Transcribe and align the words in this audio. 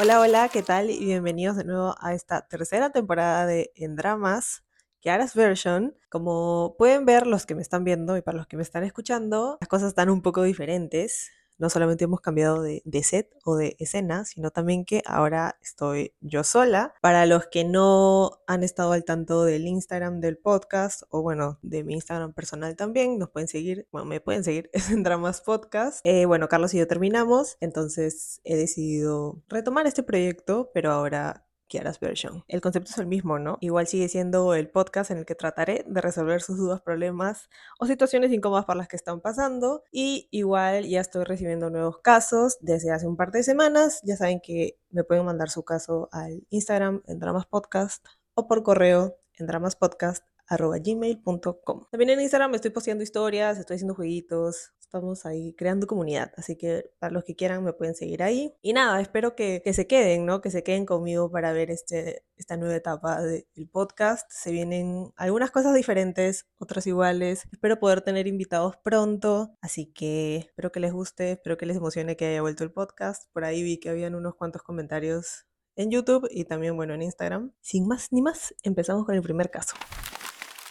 Hola, 0.00 0.20
hola, 0.20 0.48
¿qué 0.48 0.62
tal? 0.62 0.90
Y 0.90 1.04
bienvenidos 1.04 1.56
de 1.56 1.64
nuevo 1.64 1.96
a 1.98 2.14
esta 2.14 2.46
tercera 2.46 2.90
temporada 2.90 3.46
de 3.46 3.72
En 3.74 3.96
Dramas, 3.96 4.62
Kiara's 5.00 5.34
Version. 5.34 5.96
Como 6.08 6.76
pueden 6.78 7.04
ver 7.04 7.26
los 7.26 7.46
que 7.46 7.56
me 7.56 7.62
están 7.62 7.82
viendo 7.82 8.16
y 8.16 8.22
para 8.22 8.38
los 8.38 8.46
que 8.46 8.56
me 8.56 8.62
están 8.62 8.84
escuchando, 8.84 9.58
las 9.60 9.68
cosas 9.68 9.88
están 9.88 10.08
un 10.08 10.22
poco 10.22 10.44
diferentes 10.44 11.32
no 11.58 11.70
solamente 11.70 12.04
hemos 12.04 12.20
cambiado 12.20 12.62
de, 12.62 12.82
set 13.02 13.34
o 13.44 13.56
de 13.56 13.76
escena, 13.78 14.24
sino 14.24 14.50
también 14.50 14.84
que 14.84 15.02
ahora 15.06 15.58
estoy 15.62 16.14
yo 16.20 16.44
sola. 16.44 16.94
Para 17.00 17.26
los 17.26 17.46
que 17.46 17.64
no 17.64 18.40
han 18.46 18.62
estado 18.62 18.92
al 18.92 19.04
tanto 19.04 19.44
del 19.44 19.66
Instagram 19.66 20.20
del 20.20 20.38
podcast, 20.38 21.02
o 21.10 21.22
bueno, 21.22 21.58
de 21.62 21.84
mi 21.84 21.94
Instagram 21.94 22.32
personal 22.32 22.76
también, 22.76 23.18
nos 23.18 23.30
pueden 23.30 23.48
seguir, 23.48 23.86
bueno, 23.92 24.06
me 24.06 24.20
pueden 24.20 24.44
seguir, 24.44 24.70
en 24.90 25.02
Dramas 25.02 25.40
Podcast. 25.40 26.00
Eh, 26.04 26.26
bueno, 26.26 26.48
Carlos 26.48 26.74
y 26.74 26.78
yo 26.78 26.86
terminamos, 26.86 27.56
entonces 27.60 28.40
he 28.44 28.56
decidido 28.56 29.42
retomar 29.48 29.86
este 29.86 30.02
proyecto, 30.02 30.70
pero 30.72 30.92
ahora 30.92 31.47
Kiara's 31.68 32.00
Version. 32.00 32.44
El 32.48 32.60
concepto 32.60 32.90
es 32.90 32.98
el 32.98 33.06
mismo, 33.06 33.38
¿no? 33.38 33.58
Igual 33.60 33.86
sigue 33.86 34.08
siendo 34.08 34.54
el 34.54 34.68
podcast 34.68 35.10
en 35.10 35.18
el 35.18 35.26
que 35.26 35.34
trataré 35.34 35.84
de 35.86 36.00
resolver 36.00 36.42
sus 36.42 36.56
dudas, 36.56 36.80
problemas 36.80 37.48
o 37.78 37.86
situaciones 37.86 38.32
incómodas 38.32 38.64
por 38.64 38.76
las 38.76 38.88
que 38.88 38.96
están 38.96 39.20
pasando. 39.20 39.84
Y 39.92 40.28
igual 40.30 40.86
ya 40.86 41.00
estoy 41.00 41.24
recibiendo 41.24 41.70
nuevos 41.70 41.98
casos 41.98 42.58
desde 42.60 42.90
hace 42.90 43.06
un 43.06 43.16
par 43.16 43.30
de 43.30 43.42
semanas. 43.42 44.00
Ya 44.02 44.16
saben 44.16 44.40
que 44.40 44.78
me 44.90 45.04
pueden 45.04 45.24
mandar 45.24 45.50
su 45.50 45.64
caso 45.64 46.08
al 46.12 46.46
Instagram 46.50 47.02
en 47.06 47.18
Dramas 47.18 47.46
Podcast 47.46 48.04
o 48.34 48.48
por 48.48 48.62
correo 48.62 49.16
en 49.38 49.46
dramaspodcast.gmail.com. 49.46 51.86
También 51.90 52.10
en 52.10 52.20
Instagram 52.20 52.54
estoy 52.54 52.70
posteando 52.70 53.02
historias, 53.04 53.58
estoy 53.58 53.76
haciendo 53.76 53.94
jueguitos, 53.94 54.72
estamos 54.88 55.26
ahí 55.26 55.54
creando 55.54 55.86
comunidad, 55.86 56.32
así 56.36 56.56
que 56.56 56.90
para 56.98 57.12
los 57.12 57.22
que 57.24 57.36
quieran 57.36 57.62
me 57.62 57.74
pueden 57.74 57.94
seguir 57.94 58.22
ahí. 58.22 58.54
Y 58.62 58.72
nada, 58.72 59.00
espero 59.00 59.36
que, 59.36 59.62
se 59.72 59.86
queden, 59.86 60.24
¿no? 60.24 60.40
Que 60.40 60.50
se 60.50 60.62
queden 60.62 60.86
conmigo 60.86 61.30
para 61.30 61.52
ver 61.52 61.70
este, 61.70 62.24
esta 62.36 62.56
nueva 62.56 62.74
etapa 62.74 63.20
del 63.22 63.68
podcast. 63.70 64.30
Se 64.32 64.50
vienen 64.50 65.12
algunas 65.16 65.50
cosas 65.50 65.74
diferentes, 65.74 66.46
otras 66.58 66.86
iguales. 66.86 67.46
Espero 67.52 67.78
poder 67.78 68.00
tener 68.00 68.26
invitados 68.26 68.76
pronto, 68.82 69.54
así 69.60 69.92
que 69.92 70.36
espero 70.36 70.72
que 70.72 70.80
les 70.80 70.92
guste, 70.92 71.32
espero 71.32 71.58
que 71.58 71.66
les 71.66 71.76
emocione 71.76 72.16
que 72.16 72.26
haya 72.26 72.40
vuelto 72.40 72.64
el 72.64 72.72
podcast. 72.72 73.30
Por 73.32 73.44
ahí 73.44 73.62
vi 73.62 73.78
que 73.78 73.90
habían 73.90 74.14
unos 74.14 74.36
cuantos 74.36 74.62
comentarios 74.62 75.46
en 75.76 75.90
YouTube 75.90 76.26
y 76.30 76.44
también, 76.44 76.76
bueno, 76.76 76.94
en 76.94 77.02
Instagram. 77.02 77.52
Sin 77.60 77.86
más 77.86 78.08
ni 78.10 78.22
más, 78.22 78.54
empezamos 78.62 79.04
con 79.04 79.14
el 79.14 79.22
primer 79.22 79.50
caso. 79.50 79.74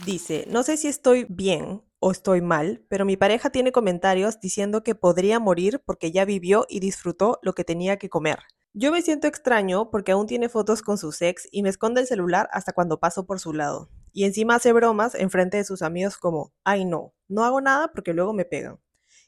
Dice, 0.06 0.46
no 0.48 0.62
sé 0.62 0.78
si 0.78 0.88
estoy 0.88 1.26
bien 1.28 1.82
o 2.00 2.12
estoy 2.12 2.42
mal, 2.42 2.86
pero 2.88 3.04
mi 3.04 3.18
pareja 3.18 3.50
tiene 3.50 3.72
comentarios 3.72 4.40
diciendo 4.40 4.84
que 4.84 4.94
podría 4.94 5.40
morir 5.40 5.82
porque 5.84 6.12
ya 6.12 6.24
vivió 6.24 6.68
y 6.70 6.80
disfrutó 6.80 7.40
lo 7.42 7.54
que 7.54 7.64
tenía 7.64 7.98
que 7.98 8.08
comer. 8.08 8.38
Yo 8.74 8.92
me 8.92 9.02
siento 9.02 9.28
extraño 9.28 9.90
porque 9.90 10.12
aún 10.12 10.28
tiene 10.28 10.50
fotos 10.50 10.84
con 10.84 11.00
su 11.00 11.12
ex 11.20 11.48
y 11.52 11.64
me 11.64 11.70
esconde 11.70 12.02
el 12.02 12.08
celular 12.08 12.48
hasta 12.52 12.74
cuando 12.74 13.00
paso 13.00 13.26
por 13.26 13.40
su 13.40 13.54
lado. 13.54 13.90
Y 14.14 14.26
encima 14.26 14.56
hace 14.56 14.72
bromas 14.72 15.16
en 15.16 15.32
frente 15.32 15.58
de 15.58 15.64
sus 15.64 15.82
amigos 15.82 16.18
como, 16.18 16.54
ay 16.64 16.86
no, 16.86 17.16
no 17.28 17.44
hago 17.44 17.60
nada 17.60 17.92
porque 17.92 18.14
luego 18.14 18.34
me 18.34 18.46
pegan. 18.46 18.80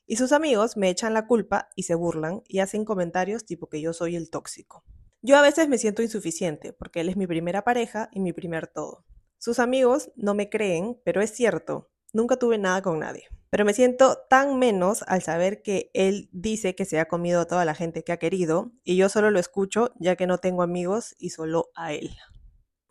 Y 0.05 0.17
sus 0.17 0.31
amigos 0.33 0.77
me 0.77 0.89
echan 0.89 1.15
la 1.15 1.25
culpa 1.25 1.69
y 1.75 1.83
se 1.83 1.95
burlan 1.95 2.43
y 2.47 2.59
hacen 2.59 2.85
comentarios 2.85 3.45
tipo 3.45 3.69
que 3.69 3.81
yo 3.81 3.91
soy 3.91 4.15
el 4.15 4.29
tóxico. 4.29 4.83
Yo 5.23 5.35
a 5.35 5.41
veces 5.41 5.67
me 5.67 5.79
siento 5.79 6.03
insuficiente 6.03 6.71
porque 6.73 7.01
él 7.01 7.09
es 7.09 7.17
mi 7.17 7.25
primera 7.25 7.63
pareja 7.63 8.09
y 8.11 8.19
mi 8.19 8.33
primer 8.33 8.67
todo. 8.67 9.03
Sus 9.39 9.57
amigos 9.57 10.11
no 10.15 10.35
me 10.35 10.49
creen, 10.49 11.01
pero 11.03 11.21
es 11.21 11.31
cierto, 11.31 11.89
Nunca 12.11 12.37
tuve 12.37 12.57
nada 12.57 12.81
con 12.81 12.99
nadie. 12.99 13.27
Pero 13.51 13.65
me 13.65 13.73
siento 13.73 14.17
tan 14.29 14.57
menos 14.57 15.03
al 15.07 15.21
saber 15.21 15.61
que 15.61 15.91
él 15.93 16.29
dice 16.31 16.75
que 16.75 16.85
se 16.85 16.99
ha 16.99 17.07
comido 17.07 17.41
a 17.41 17.45
toda 17.45 17.65
la 17.65 17.75
gente 17.75 18.03
que 18.03 18.11
ha 18.11 18.17
querido 18.17 18.71
y 18.83 18.95
yo 18.95 19.09
solo 19.09 19.31
lo 19.31 19.39
escucho 19.39 19.91
ya 19.99 20.15
que 20.15 20.27
no 20.27 20.37
tengo 20.37 20.61
amigos 20.61 21.15
y 21.17 21.29
solo 21.29 21.69
a 21.75 21.93
él. 21.93 22.15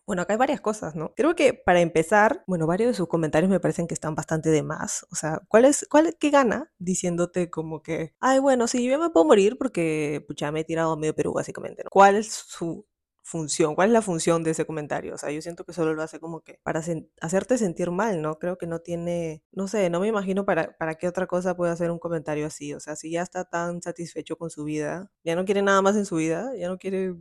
Bueno, 0.07 0.23
acá 0.23 0.33
hay 0.33 0.39
varias 0.39 0.61
cosas, 0.61 0.95
¿no? 0.95 1.13
Creo 1.15 1.35
que 1.35 1.53
para 1.53 1.81
empezar, 1.81 2.43
bueno, 2.47 2.67
varios 2.67 2.89
de 2.89 2.95
sus 2.95 3.09
comentarios 3.09 3.51
me 3.51 3.61
parecen 3.61 3.87
que 3.87 3.95
están 3.95 4.15
bastante 4.15 4.51
de 4.51 4.63
más. 4.63 5.07
O 5.13 5.17
sea, 5.17 5.43
¿cuál 5.49 5.67
es, 5.67 5.87
cuál, 5.91 6.17
qué 6.19 6.31
gana 6.31 6.73
diciéndote 6.79 7.51
como 7.51 7.83
que, 7.83 8.15
ay, 8.19 8.39
bueno, 8.39 8.67
sí, 8.69 8.83
yo 8.85 8.99
me 8.99 9.11
puedo 9.11 9.27
morir 9.27 9.59
porque, 9.59 10.25
pucha, 10.27 10.51
me 10.51 10.61
he 10.61 10.65
tirado 10.65 10.93
a 10.93 10.97
medio 10.97 11.15
Perú, 11.15 11.35
básicamente, 11.35 11.83
¿no? 11.85 11.91
¿Cuál 11.91 12.17
es 12.17 12.33
su 12.33 12.87
función? 13.29 13.75
¿Cuál 13.75 13.89
es 13.91 13.93
la 13.93 14.03
función 14.03 14.43
de 14.43 14.53
ese 14.53 14.65
comentario? 14.67 15.15
O 15.15 15.19
sea, 15.19 15.31
yo 15.31 15.43
siento 15.43 15.65
que 15.65 15.73
solo 15.73 15.95
lo 15.95 16.03
hace 16.03 16.19
como 16.19 16.41
que 16.41 16.59
para 16.63 16.83
hacerte 17.21 17.59
sentir 17.59 17.91
mal, 17.91 18.23
¿no? 18.23 18.39
Creo 18.39 18.57
que 18.59 18.67
no 18.67 18.81
tiene, 18.81 19.43
no 19.53 19.69
sé, 19.69 19.91
no 19.91 20.01
me 20.01 20.09
imagino 20.09 20.45
para, 20.47 20.77
para 20.79 20.95
qué 20.97 21.09
otra 21.09 21.27
cosa 21.27 21.57
puede 21.57 21.73
hacer 21.73 21.91
un 21.91 21.99
comentario 21.99 22.47
así. 22.47 22.73
O 22.75 22.81
sea, 22.81 22.97
si 22.97 23.11
ya 23.11 23.23
está 23.23 23.45
tan 23.45 23.83
satisfecho 23.83 24.37
con 24.37 24.51
su 24.51 24.65
vida, 24.65 25.11
ya 25.25 25.37
no 25.37 25.45
quiere 25.45 25.63
nada 25.63 25.83
más 25.83 25.97
en 25.97 26.07
su 26.07 26.17
vida, 26.17 26.51
ya 26.57 26.69
no 26.69 26.79
quiere 26.79 27.15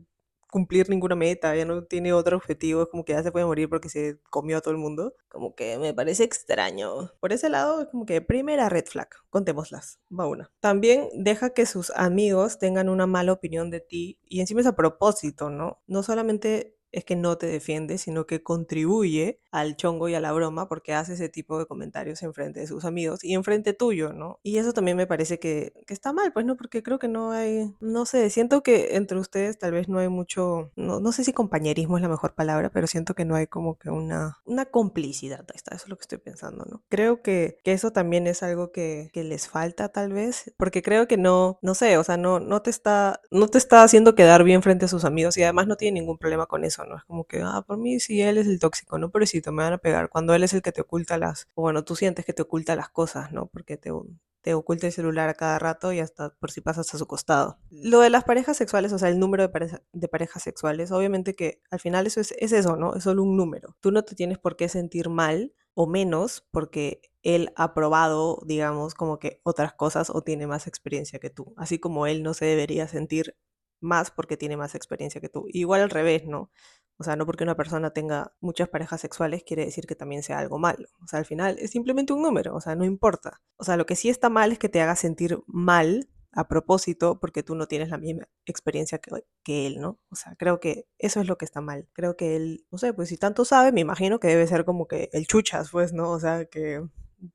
cumplir 0.49 0.89
ninguna 0.89 1.15
meta, 1.15 1.55
ya 1.55 1.65
no 1.65 1.83
tiene 1.83 2.13
otro 2.13 2.37
objetivo, 2.37 2.83
es 2.83 2.89
como 2.89 3.05
que 3.05 3.13
ya 3.13 3.23
se 3.23 3.31
puede 3.31 3.45
morir 3.45 3.69
porque 3.69 3.89
se 3.89 4.19
comió 4.29 4.57
a 4.57 4.61
todo 4.61 4.71
el 4.71 4.79
mundo. 4.79 5.13
Como 5.29 5.55
que 5.55 5.77
me 5.77 5.93
parece 5.93 6.23
extraño. 6.23 7.11
Por 7.19 7.33
ese 7.33 7.49
lado, 7.49 7.81
es 7.81 7.87
como 7.87 8.05
que 8.05 8.21
primera 8.21 8.69
red 8.69 8.85
flag, 8.85 9.09
contémoslas, 9.29 9.99
va 10.09 10.27
una. 10.27 10.51
También 10.59 11.09
deja 11.13 11.51
que 11.51 11.65
sus 11.65 11.91
amigos 11.91 12.59
tengan 12.59 12.89
una 12.89 13.07
mala 13.07 13.33
opinión 13.33 13.69
de 13.69 13.81
ti 13.81 14.19
y 14.23 14.39
encima 14.39 14.61
es 14.61 14.67
a 14.67 14.75
propósito, 14.75 15.49
¿no? 15.49 15.81
No 15.87 16.03
solamente 16.03 16.76
es 16.91 17.03
que 17.03 17.15
no 17.15 17.37
te 17.37 17.47
defiende, 17.47 17.97
sino 17.97 18.25
que 18.25 18.43
contribuye 18.43 19.39
al 19.51 19.75
chongo 19.75 20.09
y 20.09 20.15
a 20.15 20.19
la 20.19 20.31
broma 20.31 20.67
porque 20.67 20.93
hace 20.93 21.13
ese 21.13 21.29
tipo 21.29 21.57
de 21.59 21.65
comentarios 21.65 22.21
en 22.23 22.33
frente 22.33 22.59
de 22.59 22.67
sus 22.67 22.85
amigos 22.85 23.23
y 23.23 23.33
en 23.33 23.43
frente 23.43 23.73
tuyo, 23.73 24.13
¿no? 24.13 24.39
Y 24.43 24.57
eso 24.57 24.73
también 24.73 24.97
me 24.97 25.07
parece 25.07 25.39
que, 25.39 25.73
está 25.87 26.13
mal, 26.13 26.31
pues, 26.33 26.45
¿no? 26.45 26.57
Porque 26.57 26.83
creo 26.83 26.99
que 26.99 27.07
no 27.07 27.31
hay, 27.31 27.73
no 27.79 28.05
sé, 28.05 28.29
siento 28.29 28.61
que 28.61 28.95
entre 28.95 29.17
ustedes 29.17 29.57
tal 29.57 29.71
vez 29.71 29.89
no 29.89 29.99
hay 29.99 30.09
mucho, 30.09 30.71
no, 30.75 30.99
no 30.99 31.11
sé 31.11 31.23
si 31.23 31.33
compañerismo 31.33 31.97
es 31.97 32.03
la 32.03 32.09
mejor 32.09 32.35
palabra, 32.35 32.69
pero 32.69 32.87
siento 32.87 33.15
que 33.15 33.25
no 33.25 33.35
hay 33.35 33.47
como 33.47 33.77
que 33.77 33.89
una, 33.89 34.37
una 34.45 34.65
complicidad, 34.65 35.45
ahí 35.49 35.55
está, 35.55 35.75
eso 35.75 35.85
es 35.85 35.89
lo 35.89 35.97
que 35.97 36.03
estoy 36.03 36.19
pensando, 36.19 36.65
¿no? 36.65 36.83
Creo 36.89 37.21
que, 37.21 37.57
que 37.63 37.73
eso 37.73 37.91
también 37.91 38.27
es 38.27 38.43
algo 38.43 38.71
que, 38.71 39.09
que, 39.13 39.23
les 39.23 39.49
falta 39.49 39.89
tal 39.89 40.13
vez, 40.13 40.53
porque 40.57 40.81
creo 40.81 41.07
que 41.07 41.17
no, 41.17 41.59
no 41.61 41.75
sé, 41.75 41.97
o 41.97 42.03
sea, 42.03 42.17
no, 42.17 42.39
no 42.39 42.61
te 42.61 42.69
está, 42.69 43.21
no 43.31 43.47
te 43.47 43.57
está 43.57 43.83
haciendo 43.83 44.15
quedar 44.15 44.43
bien 44.43 44.61
frente 44.61 44.85
a 44.85 44.87
sus 44.87 45.03
amigos 45.03 45.37
y 45.37 45.43
además 45.43 45.67
no 45.67 45.75
tiene 45.75 45.99
ningún 45.99 46.17
problema 46.17 46.45
con 46.45 46.63
eso, 46.63 46.76
¿no? 46.85 46.97
Es 46.97 47.03
como 47.05 47.25
que, 47.25 47.41
ah, 47.43 47.63
por 47.65 47.77
mí 47.77 47.99
sí, 47.99 48.21
él 48.21 48.37
es 48.37 48.47
el 48.47 48.59
tóxico, 48.59 48.97
¿no? 48.97 49.11
si 49.25 49.41
me 49.51 49.63
van 49.63 49.73
a 49.73 49.77
pegar. 49.77 50.09
Cuando 50.09 50.33
él 50.33 50.43
es 50.43 50.53
el 50.53 50.61
que 50.61 50.71
te 50.71 50.81
oculta 50.81 51.17
las, 51.17 51.47
o 51.55 51.63
bueno, 51.63 51.83
tú 51.83 51.95
sientes 51.95 52.25
que 52.25 52.33
te 52.33 52.41
oculta 52.41 52.75
las 52.75 52.89
cosas, 52.89 53.31
¿no? 53.31 53.47
Porque 53.47 53.77
te, 53.77 53.91
te 54.41 54.53
oculta 54.53 54.87
el 54.87 54.93
celular 54.93 55.29
a 55.29 55.33
cada 55.33 55.59
rato 55.59 55.91
y 55.91 55.99
hasta 55.99 56.29
por 56.35 56.51
si 56.51 56.61
pasas 56.61 56.93
a 56.93 56.97
su 56.97 57.05
costado. 57.07 57.59
Lo 57.69 57.99
de 57.99 58.09
las 58.09 58.23
parejas 58.23 58.57
sexuales, 58.57 58.93
o 58.93 58.99
sea, 58.99 59.09
el 59.09 59.19
número 59.19 59.47
de, 59.47 59.81
de 59.91 60.07
parejas 60.07 60.43
sexuales, 60.43 60.91
obviamente 60.91 61.33
que 61.33 61.61
al 61.69 61.79
final 61.79 62.07
eso 62.07 62.21
es, 62.21 62.33
es 62.37 62.51
eso, 62.53 62.75
¿no? 62.77 62.95
Es 62.95 63.03
solo 63.03 63.23
un 63.23 63.35
número. 63.35 63.75
Tú 63.81 63.91
no 63.91 64.03
te 64.03 64.15
tienes 64.15 64.37
por 64.37 64.55
qué 64.55 64.69
sentir 64.69 65.09
mal 65.09 65.53
o 65.73 65.85
menos 65.85 66.47
porque 66.51 67.01
él 67.23 67.51
ha 67.55 67.73
probado, 67.73 68.41
digamos, 68.45 68.95
como 68.95 69.19
que 69.19 69.41
otras 69.43 69.73
cosas 69.73 70.09
o 70.09 70.21
tiene 70.21 70.47
más 70.47 70.65
experiencia 70.65 71.19
que 71.19 71.29
tú. 71.29 71.53
Así 71.57 71.77
como 71.77 72.07
él 72.07 72.23
no 72.23 72.33
se 72.33 72.45
debería 72.45 72.87
sentir 72.87 73.35
más 73.79 74.11
porque 74.11 74.37
tiene 74.37 74.57
más 74.57 74.75
experiencia 74.75 75.21
que 75.21 75.29
tú. 75.29 75.45
Igual 75.49 75.81
al 75.81 75.89
revés, 75.89 76.25
¿no? 76.25 76.51
O 76.99 77.03
sea, 77.03 77.15
no 77.15 77.25
porque 77.25 77.43
una 77.43 77.55
persona 77.55 77.91
tenga 77.91 78.33
muchas 78.39 78.69
parejas 78.69 79.01
sexuales 79.01 79.43
quiere 79.43 79.65
decir 79.65 79.85
que 79.85 79.95
también 79.95 80.23
sea 80.23 80.39
algo 80.39 80.57
malo. 80.57 80.87
O 81.03 81.07
sea, 81.07 81.19
al 81.19 81.25
final 81.25 81.57
es 81.59 81.71
simplemente 81.71 82.13
un 82.13 82.23
número, 82.23 82.55
o 82.55 82.61
sea, 82.61 82.75
no 82.75 82.85
importa. 82.85 83.41
O 83.57 83.63
sea, 83.63 83.77
lo 83.77 83.85
que 83.85 83.95
sí 83.95 84.09
está 84.09 84.29
mal 84.29 84.51
es 84.51 84.59
que 84.59 84.69
te 84.69 84.81
haga 84.81 84.95
sentir 84.95 85.39
mal 85.45 86.09
a 86.31 86.47
propósito 86.47 87.19
porque 87.19 87.43
tú 87.43 87.55
no 87.55 87.67
tienes 87.67 87.89
la 87.89 87.97
misma 87.97 88.27
experiencia 88.45 88.97
que, 88.99 89.11
que, 89.43 89.67
él, 89.67 89.79
¿no? 89.79 89.99
O 90.09 90.15
sea, 90.15 90.35
creo 90.37 90.59
que 90.59 90.85
eso 90.97 91.21
es 91.21 91.27
lo 91.27 91.37
que 91.37 91.45
está 91.45 91.61
mal. 91.61 91.87
Creo 91.93 92.15
que 92.15 92.35
él, 92.35 92.65
no 92.71 92.77
sé, 92.77 92.93
pues 92.93 93.09
si 93.09 93.17
tanto 93.17 93.45
sabe, 93.45 93.71
me 93.71 93.81
imagino 93.81 94.19
que 94.19 94.27
debe 94.27 94.47
ser 94.47 94.65
como 94.65 94.87
que 94.87 95.09
el 95.13 95.27
chuchas, 95.27 95.69
pues, 95.71 95.93
¿no? 95.93 96.11
O 96.11 96.19
sea, 96.19 96.45
que 96.45 96.87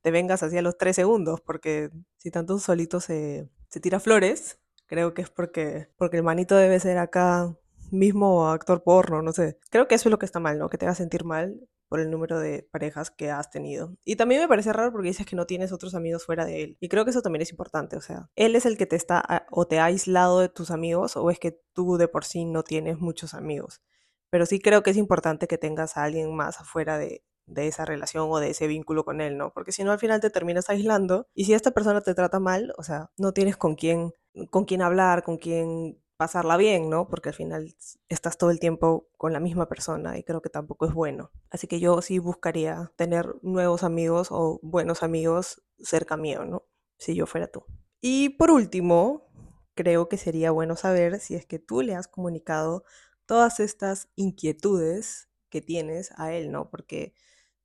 te 0.03 0.11
vengas 0.11 0.43
así 0.43 0.57
a 0.59 0.63
los 0.63 0.79
tres 0.79 0.97
segundos, 0.97 1.41
porque 1.41 1.91
si 2.19 2.31
tanto 2.31 2.59
solito 2.59 3.01
se, 3.01 3.49
se 3.69 3.81
tira 3.81 4.01
flores, 4.01 4.59
creo 4.93 5.15
que 5.15 5.23
es 5.23 5.31
porque, 5.31 5.89
porque 5.97 6.19
el 6.19 6.23
manito 6.23 6.55
debe 6.55 6.79
ser 6.79 6.99
acá 6.99 7.57
mismo 7.91 8.51
actor 8.51 8.83
porno, 8.83 9.23
no 9.23 9.33
sé. 9.33 9.59
Creo 9.71 9.89
que 9.89 9.95
eso 9.95 10.11
es 10.11 10.11
lo 10.11 10.19
que 10.19 10.27
está 10.27 10.39
mal, 10.39 10.59
¿no? 10.59 10.69
Que 10.69 10.77
te 10.77 10.85
haga 10.85 10.95
sentir 10.95 11.25
mal 11.25 11.67
por 11.89 11.99
el 11.99 12.11
número 12.11 12.39
de 12.39 12.69
parejas 12.71 13.11
que 13.11 13.31
has 13.31 13.49
tenido. 13.51 13.97
Y 14.05 14.17
también 14.17 14.43
me 14.43 14.49
parece 14.49 14.71
raro 14.71 14.93
porque 14.93 15.09
dices 15.09 15.25
que 15.25 15.35
no 15.35 15.47
tienes 15.47 15.73
otros 15.73 15.95
amigos 15.95 16.27
fuera 16.27 16.45
de 16.45 16.63
él. 16.63 16.77
Y 16.79 16.91
creo 16.91 17.07
que 17.07 17.11
eso 17.11 17.23
también 17.23 17.41
es 17.41 17.51
importante, 17.53 17.97
o 17.97 18.03
sea, 18.03 18.29
él 18.37 18.55
es 18.55 18.67
el 18.67 18.77
que 18.77 18.85
te 18.85 18.97
está 18.97 19.47
o 19.51 19.67
te 19.67 19.79
ha 19.79 19.87
aislado 19.87 20.41
de 20.41 20.51
tus 20.51 20.71
amigos 20.71 21.17
o 21.17 21.31
es 21.31 21.39
que 21.39 21.59
tú 21.73 21.97
de 21.97 22.09
por 22.09 22.27
sí 22.27 22.45
no 22.45 22.63
tienes 22.63 22.99
muchos 22.99 23.33
amigos. 23.33 23.81
Pero 24.29 24.45
sí 24.45 24.61
creo 24.61 24.83
que 24.83 24.91
es 24.91 24.99
importante 24.99 25.47
que 25.47 25.57
tengas 25.57 25.97
a 25.97 26.05
alguien 26.05 26.37
más 26.37 26.61
afuera 26.61 26.99
de, 26.99 27.25
de 27.47 27.67
esa 27.67 27.87
relación 27.87 28.29
o 28.31 28.39
de 28.41 28.51
ese 28.51 28.67
vínculo 28.67 29.07
con 29.07 29.23
él, 29.23 29.39
¿no? 29.39 29.55
Porque 29.55 29.73
si 29.73 29.85
no 29.85 29.93
al 29.93 29.99
final 29.99 30.21
te 30.21 30.29
terminas 30.29 30.69
aislando 30.69 31.29
y 31.35 31.47
si 31.47 31.55
esta 31.55 31.71
persona 31.71 32.03
te 32.03 32.15
trata 32.15 32.41
mal, 32.41 32.75
o 32.77 32.83
sea, 32.83 33.11
no 33.17 33.33
tienes 33.33 33.57
con 33.57 33.75
quién 33.75 34.13
con 34.51 34.65
quién 34.65 34.83
hablar, 34.83 35.23
con 35.23 35.37
quién 35.37 35.99
pasarla 36.17 36.57
bien, 36.57 36.89
¿no? 36.89 37.09
Porque 37.09 37.31
al 37.31 37.35
final 37.35 37.75
estás 38.09 38.39
todo 38.39 38.51
el 38.51 38.61
tiempo 38.61 39.09
con 39.17 39.33
la 39.33 39.41
misma 39.41 39.69
persona 39.69 40.19
y 40.19 40.23
creo 40.23 40.41
que 40.41 40.51
tampoco 40.51 40.87
es 40.87 40.95
bueno. 40.95 41.33
Así 41.51 41.67
que 41.67 41.81
yo 41.81 42.01
sí 42.01 42.19
buscaría 42.19 42.93
tener 42.97 43.35
nuevos 43.43 43.83
amigos 43.83 44.29
o 44.31 44.61
buenos 44.63 45.03
amigos 45.03 45.63
cerca 45.81 46.17
mío, 46.17 46.45
¿no? 46.45 46.65
Si 46.99 47.15
yo 47.15 47.27
fuera 47.27 47.49
tú. 47.49 47.65
Y 48.01 48.31
por 48.31 48.51
último, 48.51 49.29
creo 49.75 50.09
que 50.09 50.17
sería 50.17 50.51
bueno 50.51 50.77
saber 50.77 51.19
si 51.21 51.35
es 51.35 51.47
que 51.47 51.59
tú 51.59 51.83
le 51.83 51.95
has 51.95 52.09
comunicado 52.09 52.85
todas 53.27 53.61
estas 53.61 54.09
inquietudes 54.15 55.29
que 55.49 55.61
tienes 55.61 56.13
a 56.17 56.33
él, 56.33 56.53
¿no? 56.53 56.71
Porque 56.71 57.15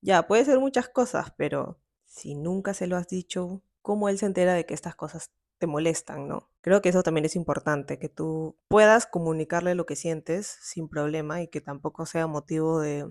ya, 0.02 0.28
puede 0.28 0.46
ser 0.46 0.60
muchas 0.60 0.90
cosas, 0.90 1.32
pero 1.38 1.80
si 2.06 2.36
nunca 2.36 2.74
se 2.74 2.88
lo 2.88 2.98
has 2.98 3.08
dicho, 3.08 3.62
¿cómo 3.82 4.10
él 4.10 4.18
se 4.18 4.26
entera 4.26 4.54
de 4.54 4.66
que 4.66 4.74
estas 4.74 4.96
cosas 4.96 5.32
te 5.58 5.68
molestan, 5.68 6.28
¿no? 6.28 6.50
Creo 6.62 6.82
que 6.82 6.90
eso 6.90 7.04
también 7.04 7.26
es 7.26 7.36
importante, 7.36 8.00
que 8.00 8.10
tú 8.10 8.58
puedas 8.68 9.08
comunicarle 9.08 9.76
lo 9.76 9.86
que 9.86 9.96
sientes 9.96 10.58
sin 10.62 10.90
problema 10.90 11.42
y 11.42 11.48
que 11.48 11.62
tampoco 11.62 12.06
sea 12.06 12.28
motivo 12.28 12.80
de 12.80 13.08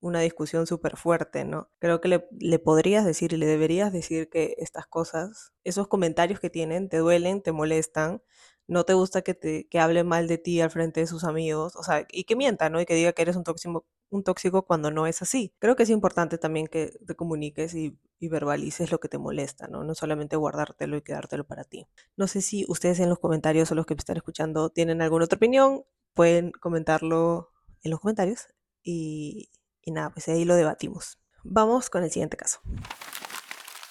una 0.00 0.20
discusión 0.20 0.66
súper 0.66 0.96
fuerte, 0.96 1.44
¿no? 1.44 1.70
Creo 1.78 2.00
que 2.00 2.08
le, 2.08 2.58
podrías 2.58 3.06
decir 3.06 3.32
y 3.32 3.36
le 3.38 3.46
deberías 3.46 3.92
decir 3.92 4.28
que 4.28 4.54
estas 4.58 4.86
cosas, 4.86 5.52
esos 5.64 5.88
comentarios 5.88 6.40
que 6.40 6.50
tienen, 6.50 6.88
te 6.90 6.98
duelen, 6.98 7.42
te 7.42 7.52
molestan, 7.52 8.22
no 8.66 8.84
te 8.84 8.94
gusta 8.94 9.22
que, 9.22 9.34
te, 9.34 9.66
que 9.68 9.78
hable 9.78 10.04
mal 10.04 10.28
de 10.28 10.38
ti 10.38 10.60
al 10.60 10.70
frente 10.70 11.00
de 11.00 11.06
sus 11.06 11.24
amigos, 11.24 11.74
o 11.76 11.82
sea, 11.82 12.06
y 12.10 12.24
que 12.24 12.36
mienta, 12.36 12.68
¿no? 12.70 12.80
Y 12.80 12.86
que 12.86 12.94
diga 12.94 13.12
que 13.12 13.22
eres 13.22 13.36
un 13.36 13.44
tóxico, 13.44 13.86
un 14.14 14.24
tóxico 14.24 14.62
cuando 14.62 14.90
no 14.90 15.06
es 15.06 15.22
así. 15.22 15.54
Creo 15.58 15.76
que 15.76 15.82
es 15.82 15.90
importante 15.90 16.38
también 16.38 16.66
que 16.66 16.98
te 17.06 17.14
comuniques 17.14 17.74
y, 17.74 17.98
verbalices 18.26 18.90
lo 18.90 19.00
que 19.00 19.08
te 19.08 19.18
molesta, 19.18 19.66
¿no? 19.66 19.84
No 19.84 19.94
solamente 19.94 20.36
guardártelo 20.36 20.96
y 20.96 21.02
quedártelo 21.02 21.46
para 21.46 21.62
ti. 21.62 21.86
No 22.16 22.26
sé 22.26 22.40
si 22.40 22.64
ustedes 22.68 22.98
en 23.00 23.10
los 23.10 23.18
comentarios 23.18 23.70
o 23.70 23.74
los 23.74 23.84
que 23.84 23.94
me 23.94 23.98
están 23.98 24.16
escuchando 24.16 24.70
tienen 24.70 25.02
alguna 25.02 25.26
otra 25.26 25.36
opinión, 25.36 25.84
pueden 26.14 26.50
comentarlo 26.52 27.52
en 27.82 27.90
los 27.90 28.00
comentarios 28.00 28.48
y, 28.82 29.50
y 29.82 29.90
nada, 29.90 30.08
pues 30.08 30.26
ahí 30.28 30.46
lo 30.46 30.54
debatimos. 30.54 31.18
Vamos 31.42 31.90
con 31.90 32.02
el 32.02 32.10
siguiente 32.10 32.38
caso. 32.38 32.60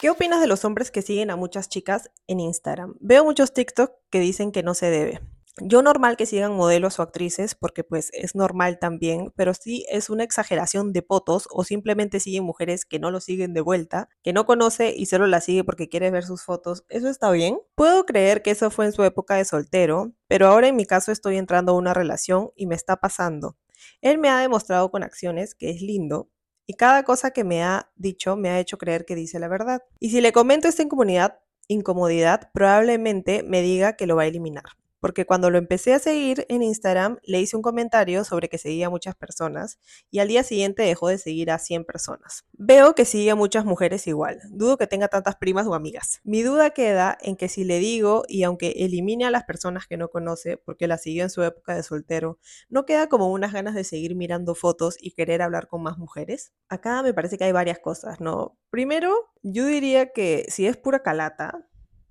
¿Qué 0.02 0.10
opinas 0.10 0.42
de 0.42 0.48
los 0.48 0.66
hombres 0.66 0.90
que 0.90 1.04
siguen 1.04 1.30
a 1.30 1.36
muchas 1.36 1.70
chicas 1.70 2.10
en 2.25 2.40
Instagram? 2.40 2.96
Veo 3.02 3.24
muchos 3.24 3.54
TikTok 3.54 3.92
que 4.10 4.20
dicen 4.20 4.52
que 4.52 4.64
no 4.64 4.74
se 4.74 4.90
debe. 4.90 5.22
Yo 5.62 5.84
normal 5.84 6.18
que 6.18 6.26
sigan 6.26 6.56
modelos 6.56 6.98
o 6.98 7.04
actrices 7.04 7.54
porque 7.54 7.84
pues 7.84 8.10
es 8.14 8.34
normal 8.34 8.80
también, 8.80 9.32
pero 9.36 9.54
sí 9.54 9.86
es 9.88 10.10
una 10.10 10.24
exageración 10.24 10.94
de 10.94 11.04
potos 11.04 11.48
o 11.52 11.64
simplemente 11.64 12.20
siguen 12.20 12.44
mujeres 12.44 12.86
que 12.86 12.98
no 12.98 13.12
lo 13.12 13.20
siguen 13.20 13.54
de 13.54 13.62
vuelta, 13.62 14.10
que 14.24 14.34
no 14.34 14.48
conoce 14.48 14.96
y 14.98 15.06
solo 15.06 15.28
la 15.28 15.42
sigue 15.42 15.64
porque 15.64 15.90
quiere 15.90 16.10
ver 16.10 16.24
sus 16.24 16.44
fotos. 16.44 16.86
¿Eso 16.90 17.08
está 17.08 17.30
bien? 17.30 17.60
Puedo 17.76 18.08
creer 18.08 18.42
que 18.42 18.50
eso 18.50 18.72
fue 18.72 18.86
en 18.86 18.94
su 18.94 19.04
época 19.04 19.36
de 19.36 19.46
soltero, 19.46 20.14
pero 20.28 20.48
ahora 20.48 20.70
en 20.70 20.76
mi 20.76 20.88
caso 20.88 21.12
estoy 21.12 21.38
entrando 21.38 21.74
a 21.74 21.76
una 21.76 21.94
relación 21.94 22.50
y 22.56 22.66
me 22.66 22.74
está 22.74 22.98
pasando. 22.98 23.56
Él 24.02 24.18
me 24.18 24.30
ha 24.30 24.40
demostrado 24.40 24.90
con 24.90 25.04
acciones 25.04 25.54
que 25.54 25.70
es 25.70 25.84
lindo, 25.84 26.32
y 26.66 26.74
cada 26.74 27.04
cosa 27.04 27.30
que 27.30 27.44
me 27.44 27.64
ha 27.64 27.92
dicho 27.96 28.36
me 28.38 28.50
ha 28.50 28.60
hecho 28.60 28.80
creer 28.80 29.06
que 29.06 29.16
dice 29.16 29.38
la 29.38 29.50
verdad. 29.50 29.84
Y 30.00 30.10
si 30.10 30.20
le 30.20 30.32
comento 30.32 30.68
esta 30.68 30.82
incomodidad, 30.82 31.42
incomodidad, 31.68 32.50
probablemente 32.54 33.44
me 33.44 33.62
diga 33.62 33.94
que 33.94 34.08
lo 34.08 34.16
va 34.16 34.24
a 34.24 34.28
eliminar 34.28 34.64
porque 35.04 35.26
cuando 35.26 35.50
lo 35.50 35.58
empecé 35.58 35.94
a 35.94 36.00
seguir 36.00 36.46
en 36.48 36.64
Instagram 36.64 37.18
le 37.24 37.42
hice 37.42 37.58
un 37.58 37.62
comentario 37.62 38.24
sobre 38.24 38.48
que 38.48 38.58
seguía 38.58 38.88
a 38.88 38.90
muchas 38.90 39.16
personas 39.16 39.78
y 40.10 40.20
al 40.20 40.30
día 40.30 40.46
siguiente 40.46 40.82
dejó 40.82 41.10
de 41.10 41.18
seguir 41.18 41.52
a 41.52 41.60
100 41.60 41.84
personas. 41.84 42.46
Veo 42.54 42.96
que 42.96 43.04
sigue 43.04 43.30
a 43.30 43.36
muchas 43.36 43.66
mujeres 43.66 44.08
igual, 44.08 44.40
dudo 44.50 44.78
que 44.78 44.88
tenga 44.88 45.10
tantas 45.10 45.36
primas 45.36 45.68
o 45.68 45.74
amigas. 45.74 46.22
Mi 46.24 46.42
duda 46.42 46.70
queda 46.70 47.18
en 47.20 47.36
que 47.36 47.50
si 47.50 47.66
le 47.66 47.80
digo 47.80 48.24
y 48.30 48.44
aunque 48.44 48.76
elimine 48.78 49.26
a 49.26 49.30
las 49.30 49.44
personas 49.44 49.88
que 49.88 49.98
no 49.98 50.08
conoce 50.08 50.56
porque 50.56 50.88
la 50.88 50.98
siguió 50.98 51.24
en 51.24 51.30
su 51.30 51.44
época 51.44 51.76
de 51.76 51.84
soltero, 51.84 52.40
¿no 52.70 52.86
queda 52.86 53.10
como 53.10 53.30
unas 53.30 53.52
ganas 53.52 53.76
de 53.76 53.84
seguir 53.84 54.16
mirando 54.16 54.56
fotos 54.56 54.96
y 55.02 55.12
querer 55.12 55.42
hablar 55.42 55.68
con 55.68 55.84
más 55.84 55.98
mujeres? 55.98 56.54
Acá 56.70 57.04
me 57.04 57.14
parece 57.14 57.38
que 57.38 57.44
hay 57.44 57.52
varias 57.52 57.80
cosas, 57.80 58.22
¿no? 58.22 58.58
Primero, 58.70 59.14
yo 59.42 59.66
diría 59.66 60.14
que 60.14 60.46
si 60.48 60.66
es 60.66 60.78
pura 60.78 61.04
calata, 61.04 61.68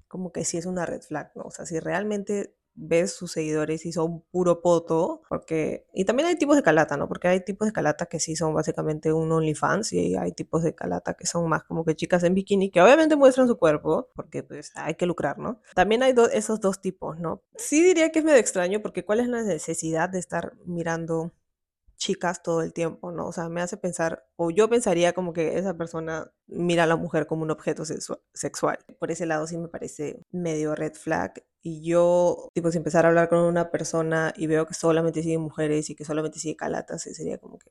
como 0.08 0.30
que 0.30 0.44
sí 0.44 0.58
es 0.58 0.66
una 0.66 0.84
red 0.84 1.00
flag, 1.00 1.32
¿no? 1.34 1.44
O 1.44 1.50
sea, 1.50 1.64
si 1.64 1.80
realmente 1.80 2.54
ves 2.74 3.12
sus 3.12 3.32
seguidores 3.32 3.84
y 3.86 3.92
son 3.92 4.22
puro 4.30 4.62
poto, 4.62 5.22
porque, 5.28 5.86
y 5.92 6.04
también 6.04 6.28
hay 6.28 6.36
tipos 6.36 6.56
de 6.56 6.62
calata, 6.62 6.96
¿no? 6.96 7.08
Porque 7.08 7.28
hay 7.28 7.44
tipos 7.44 7.66
de 7.66 7.72
calata 7.72 8.06
que 8.06 8.20
sí 8.20 8.36
son 8.36 8.54
básicamente 8.54 9.12
un 9.12 9.30
OnlyFans 9.30 9.92
y 9.92 10.16
hay 10.16 10.32
tipos 10.32 10.62
de 10.62 10.74
calata 10.74 11.14
que 11.14 11.26
son 11.26 11.48
más 11.48 11.64
como 11.64 11.84
que 11.84 11.94
chicas 11.94 12.24
en 12.24 12.34
bikini 12.34 12.70
que 12.70 12.80
obviamente 12.80 13.16
muestran 13.16 13.48
su 13.48 13.58
cuerpo, 13.58 14.08
porque 14.14 14.42
pues 14.42 14.72
hay 14.74 14.94
que 14.94 15.06
lucrar, 15.06 15.38
¿no? 15.38 15.60
También 15.74 16.02
hay 16.02 16.14
esos 16.32 16.60
dos 16.60 16.80
tipos, 16.80 17.18
¿no? 17.18 17.42
Sí 17.56 17.82
diría 17.82 18.10
que 18.10 18.20
es 18.20 18.24
medio 18.24 18.38
extraño 18.38 18.80
porque 18.80 19.04
¿cuál 19.04 19.20
es 19.20 19.28
la 19.28 19.42
necesidad 19.42 20.08
de 20.08 20.18
estar 20.18 20.54
mirando 20.64 21.32
chicas 22.02 22.42
todo 22.42 22.62
el 22.62 22.72
tiempo, 22.72 23.12
¿no? 23.12 23.28
O 23.28 23.32
sea, 23.32 23.48
me 23.48 23.62
hace 23.62 23.76
pensar, 23.76 24.26
o 24.34 24.50
yo 24.50 24.68
pensaría 24.68 25.12
como 25.12 25.32
que 25.32 25.56
esa 25.56 25.76
persona 25.76 26.32
mira 26.48 26.82
a 26.82 26.86
la 26.88 26.96
mujer 26.96 27.28
como 27.28 27.44
un 27.44 27.52
objeto 27.52 27.84
sexual. 27.84 28.78
Por 28.98 29.12
ese 29.12 29.24
lado 29.24 29.46
sí 29.46 29.56
me 29.56 29.68
parece 29.68 30.20
medio 30.32 30.74
red 30.74 30.94
flag. 30.94 31.44
Y 31.62 31.82
yo, 31.88 32.48
tipo, 32.54 32.72
si 32.72 32.78
empezar 32.78 33.04
a 33.04 33.08
hablar 33.08 33.28
con 33.28 33.38
una 33.38 33.70
persona 33.70 34.34
y 34.36 34.48
veo 34.48 34.66
que 34.66 34.74
solamente 34.74 35.22
sigue 35.22 35.38
mujeres 35.38 35.90
y 35.90 35.94
que 35.94 36.04
solamente 36.04 36.40
sigue 36.40 36.56
calatas, 36.56 37.02
sería 37.02 37.38
como 37.38 37.58
que 37.60 37.70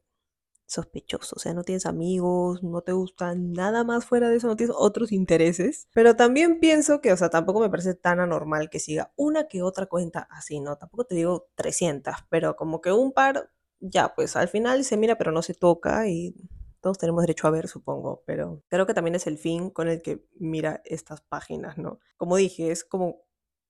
sospechoso. 0.66 1.36
O 1.36 1.40
sea, 1.40 1.54
no 1.54 1.64
tienes 1.64 1.86
amigos, 1.86 2.64
no 2.64 2.82
te 2.84 2.94
gusta 2.94 3.36
nada 3.36 3.84
más 3.84 4.06
fuera 4.06 4.30
de 4.30 4.38
eso, 4.38 4.48
no 4.48 4.56
tienes 4.56 4.74
otros 4.80 5.12
intereses. 5.12 5.90
Pero 5.94 6.16
también 6.16 6.62
pienso 6.62 7.02
que, 7.02 7.12
o 7.12 7.18
sea, 7.18 7.30
tampoco 7.30 7.60
me 7.60 7.70
parece 7.70 7.96
tan 7.96 8.22
anormal 8.22 8.70
que 8.70 8.80
siga 8.80 9.12
una 9.18 9.50
que 9.50 9.62
otra 9.62 9.88
cuenta 9.88 10.26
así, 10.32 10.62
¿no? 10.62 10.78
Tampoco 10.78 11.04
te 11.04 11.16
digo 11.16 11.50
300, 11.56 12.16
pero 12.30 12.56
como 12.56 12.80
que 12.80 12.94
un 12.94 13.12
par 13.12 13.52
ya, 13.82 14.14
pues 14.16 14.36
al 14.36 14.48
final 14.48 14.84
se 14.86 14.96
mira 14.98 15.18
pero 15.18 15.32
no 15.32 15.42
se 15.42 15.54
toca 15.54 16.08
y 16.08 16.36
todos 16.82 16.98
tenemos 16.98 17.22
derecho 17.22 17.48
a 17.48 17.52
ver, 17.52 17.68
supongo, 17.68 18.24
pero 18.26 18.64
creo 18.70 18.86
que 18.86 18.94
también 18.94 19.16
es 19.16 19.28
el 19.28 19.38
fin 19.38 19.70
con 19.70 19.88
el 19.88 20.02
que 20.02 20.26
mira 20.40 20.82
estas 20.86 21.22
páginas, 21.22 21.78
¿no? 21.78 22.00
Como 22.18 22.38
dije, 22.38 22.72
es 22.72 22.84
como 22.84 23.24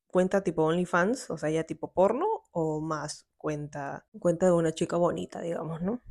cuenta 0.08 0.44
tipo 0.44 0.64
OnlyFans, 0.64 1.30
o 1.30 1.38
sea, 1.38 1.50
ya 1.50 1.64
tipo 1.64 1.94
porno, 1.94 2.28
o 2.52 2.82
más 2.82 3.28
cuenta, 3.38 4.06
cuenta 4.20 4.46
de 4.46 4.52
una 4.54 4.74
chica 4.74 4.98
bonita, 4.98 5.42
digamos, 5.42 5.82
¿no? 5.82 6.02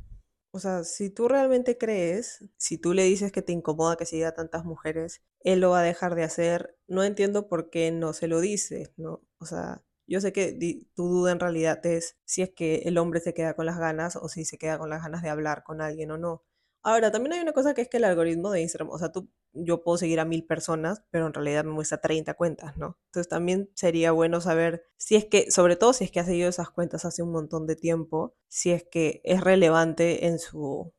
O 0.53 0.59
sea, 0.59 0.83
si 0.83 1.09
tú 1.09 1.29
realmente 1.29 1.77
crees, 1.77 2.49
si 2.57 2.77
tú 2.77 2.93
le 2.93 3.03
dices 3.03 3.31
que 3.31 3.41
te 3.41 3.53
incomoda 3.53 3.95
que 3.95 4.05
siga 4.05 4.33
tantas 4.33 4.65
mujeres, 4.65 5.21
él 5.39 5.61
lo 5.61 5.69
va 5.71 5.79
a 5.79 5.83
dejar 5.83 6.13
de 6.15 6.23
hacer. 6.23 6.77
No 6.87 7.03
entiendo 7.03 7.47
por 7.47 7.69
qué 7.69 7.91
no 7.91 8.11
se 8.11 8.27
lo 8.27 8.41
dice, 8.41 8.93
¿no? 8.97 9.21
O 9.39 9.45
sea, 9.45 9.81
yo 10.11 10.19
sé 10.21 10.33
que 10.33 10.57
tu 10.93 11.07
duda 11.07 11.31
en 11.31 11.39
realidad 11.39 11.85
es 11.85 12.17
si 12.25 12.41
es 12.41 12.49
que 12.49 12.83
el 12.85 12.97
hombre 12.97 13.21
se 13.21 13.33
queda 13.33 13.53
con 13.53 13.65
las 13.65 13.79
ganas 13.79 14.17
o 14.17 14.27
si 14.27 14.43
se 14.43 14.57
queda 14.57 14.77
con 14.77 14.89
las 14.89 15.01
ganas 15.01 15.23
de 15.23 15.29
hablar 15.29 15.63
con 15.63 15.81
alguien 15.81 16.11
o 16.11 16.17
no. 16.17 16.43
Ahora, 16.83 17.11
también 17.11 17.33
hay 17.33 17.39
una 17.41 17.53
cosa 17.53 17.73
que 17.73 17.81
es 17.83 17.89
que 17.89 17.97
el 17.97 18.03
algoritmo 18.03 18.51
de 18.51 18.61
Instagram, 18.61 18.89
o 18.89 18.97
sea, 18.97 19.11
tú, 19.11 19.29
yo 19.53 19.83
puedo 19.83 19.97
seguir 19.97 20.19
a 20.19 20.25
mil 20.25 20.45
personas, 20.45 21.03
pero 21.11 21.27
en 21.27 21.33
realidad 21.33 21.63
me 21.63 21.71
muestra 21.71 22.01
30 22.01 22.33
cuentas, 22.33 22.75
¿no? 22.75 22.97
Entonces 23.05 23.29
también 23.29 23.69
sería 23.75 24.11
bueno 24.11 24.41
saber 24.41 24.83
si 24.97 25.15
es 25.15 25.25
que, 25.25 25.49
sobre 25.51 25.75
todo 25.75 25.93
si 25.93 26.05
es 26.05 26.11
que 26.11 26.19
ha 26.19 26.25
seguido 26.25 26.49
esas 26.49 26.71
cuentas 26.71 27.05
hace 27.05 27.21
un 27.21 27.31
montón 27.31 27.67
de 27.67 27.75
tiempo, 27.75 28.35
si 28.47 28.71
es 28.71 28.83
que 28.83 29.21
es 29.23 29.41
relevante 29.41 30.25
en 30.25 30.39
su, 30.39 30.91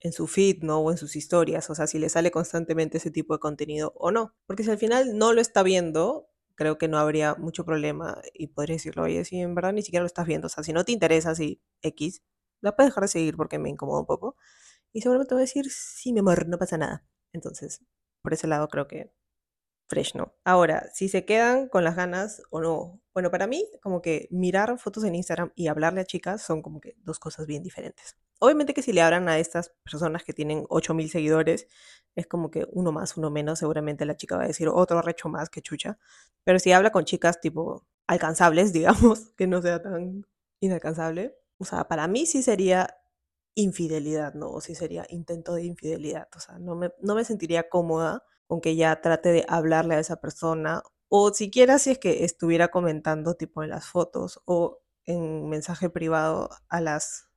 en 0.00 0.12
su 0.12 0.26
feed, 0.26 0.62
¿no? 0.62 0.80
O 0.80 0.90
en 0.90 0.98
sus 0.98 1.16
historias, 1.16 1.70
o 1.70 1.74
sea, 1.74 1.86
si 1.86 1.98
le 1.98 2.08
sale 2.08 2.30
constantemente 2.30 2.98
ese 2.98 3.10
tipo 3.10 3.34
de 3.34 3.40
contenido 3.40 3.94
o 3.96 4.10
no. 4.10 4.34
Porque 4.46 4.64
si 4.64 4.70
al 4.70 4.78
final 4.78 5.16
no 5.16 5.32
lo 5.32 5.40
está 5.40 5.62
viendo, 5.62 6.28
creo 6.54 6.78
que 6.78 6.88
no 6.88 6.98
habría 6.98 7.34
mucho 7.34 7.64
problema 7.64 8.20
y 8.34 8.48
podría 8.48 8.76
decirlo, 8.76 9.04
oye, 9.04 9.24
si 9.24 9.40
en 9.40 9.54
verdad 9.54 9.72
ni 9.72 9.82
siquiera 9.82 10.02
lo 10.02 10.06
estás 10.06 10.26
viendo, 10.26 10.46
o 10.46 10.50
sea, 10.50 10.64
si 10.64 10.72
no 10.72 10.84
te 10.84 10.92
interesa, 10.92 11.34
si 11.34 11.60
X, 11.82 12.22
la 12.60 12.76
puedes 12.76 12.90
dejar 12.90 13.02
de 13.04 13.08
seguir 13.08 13.36
porque 13.36 13.58
me 13.58 13.70
incomoda 13.70 14.00
un 14.00 14.06
poco. 14.06 14.36
Y 14.92 15.02
seguramente 15.02 15.30
te 15.30 15.34
voy 15.34 15.42
a 15.42 15.46
decir, 15.46 15.66
sí, 15.70 16.12
mi 16.12 16.20
amor, 16.20 16.48
no 16.48 16.58
pasa 16.58 16.78
nada. 16.78 17.06
Entonces, 17.32 17.82
por 18.22 18.32
ese 18.34 18.46
lado 18.46 18.68
creo 18.68 18.88
que 18.88 19.12
fresh, 19.86 20.14
¿no? 20.14 20.34
Ahora, 20.44 20.88
si 20.92 21.08
se 21.08 21.24
quedan 21.24 21.68
con 21.68 21.84
las 21.84 21.96
ganas 21.96 22.42
o 22.50 22.60
no. 22.60 23.00
Bueno, 23.12 23.30
para 23.30 23.46
mí, 23.46 23.64
como 23.82 24.02
que 24.02 24.28
mirar 24.30 24.76
fotos 24.78 25.04
en 25.04 25.14
Instagram 25.14 25.52
y 25.54 25.68
hablarle 25.68 26.00
a 26.00 26.04
chicas 26.04 26.42
son 26.42 26.62
como 26.62 26.80
que 26.80 26.96
dos 26.98 27.18
cosas 27.18 27.46
bien 27.46 27.62
diferentes. 27.62 28.16
Obviamente 28.40 28.74
que 28.74 28.82
si 28.82 28.92
le 28.92 29.02
hablan 29.02 29.28
a 29.28 29.38
estas 29.38 29.72
personas 29.84 30.24
que 30.24 30.32
tienen 30.32 30.64
8000 30.68 31.10
seguidores, 31.10 31.68
es 32.14 32.26
como 32.26 32.50
que 32.50 32.66
uno 32.72 32.92
más, 32.92 33.16
uno 33.16 33.30
menos, 33.30 33.58
seguramente 33.58 34.04
la 34.04 34.16
chica 34.16 34.36
va 34.36 34.44
a 34.44 34.48
decir 34.48 34.68
otro 34.68 35.00
recho 35.02 35.28
más 35.28 35.50
que 35.50 35.62
chucha. 35.62 35.98
Pero 36.44 36.58
si 36.58 36.72
habla 36.72 36.90
con 36.90 37.04
chicas 37.04 37.40
tipo 37.40 37.86
alcanzables, 38.06 38.72
digamos, 38.72 39.30
que 39.36 39.46
no 39.46 39.62
sea 39.62 39.82
tan 39.82 40.26
inalcanzable, 40.60 41.36
o 41.58 41.64
sea, 41.64 41.88
para 41.88 42.08
mí 42.08 42.26
sí 42.26 42.42
sería 42.42 42.96
infidelidad, 43.54 44.34
¿no? 44.34 44.50
O 44.50 44.60
sí 44.60 44.74
sería 44.74 45.06
intento 45.08 45.54
de 45.54 45.64
infidelidad. 45.64 46.28
O 46.36 46.40
sea, 46.40 46.58
no 46.58 46.74
me, 46.74 46.92
no 47.00 47.14
me 47.14 47.24
sentiría 47.24 47.68
cómoda 47.68 48.24
con 48.46 48.60
ya 48.60 49.00
trate 49.00 49.30
de 49.30 49.44
hablarle 49.48 49.94
a 49.96 50.00
esa 50.00 50.20
persona 50.20 50.82
o 51.08 51.32
siquiera 51.32 51.78
si 51.78 51.90
es 51.90 51.98
que 51.98 52.24
estuviera 52.24 52.68
comentando 52.68 53.34
tipo 53.34 53.62
en 53.62 53.70
las 53.70 53.86
fotos 53.86 54.40
o 54.44 54.80
en 55.06 55.48
mensaje 55.48 55.90
privado 55.90 56.50
a 56.68 56.80
las 56.80 57.28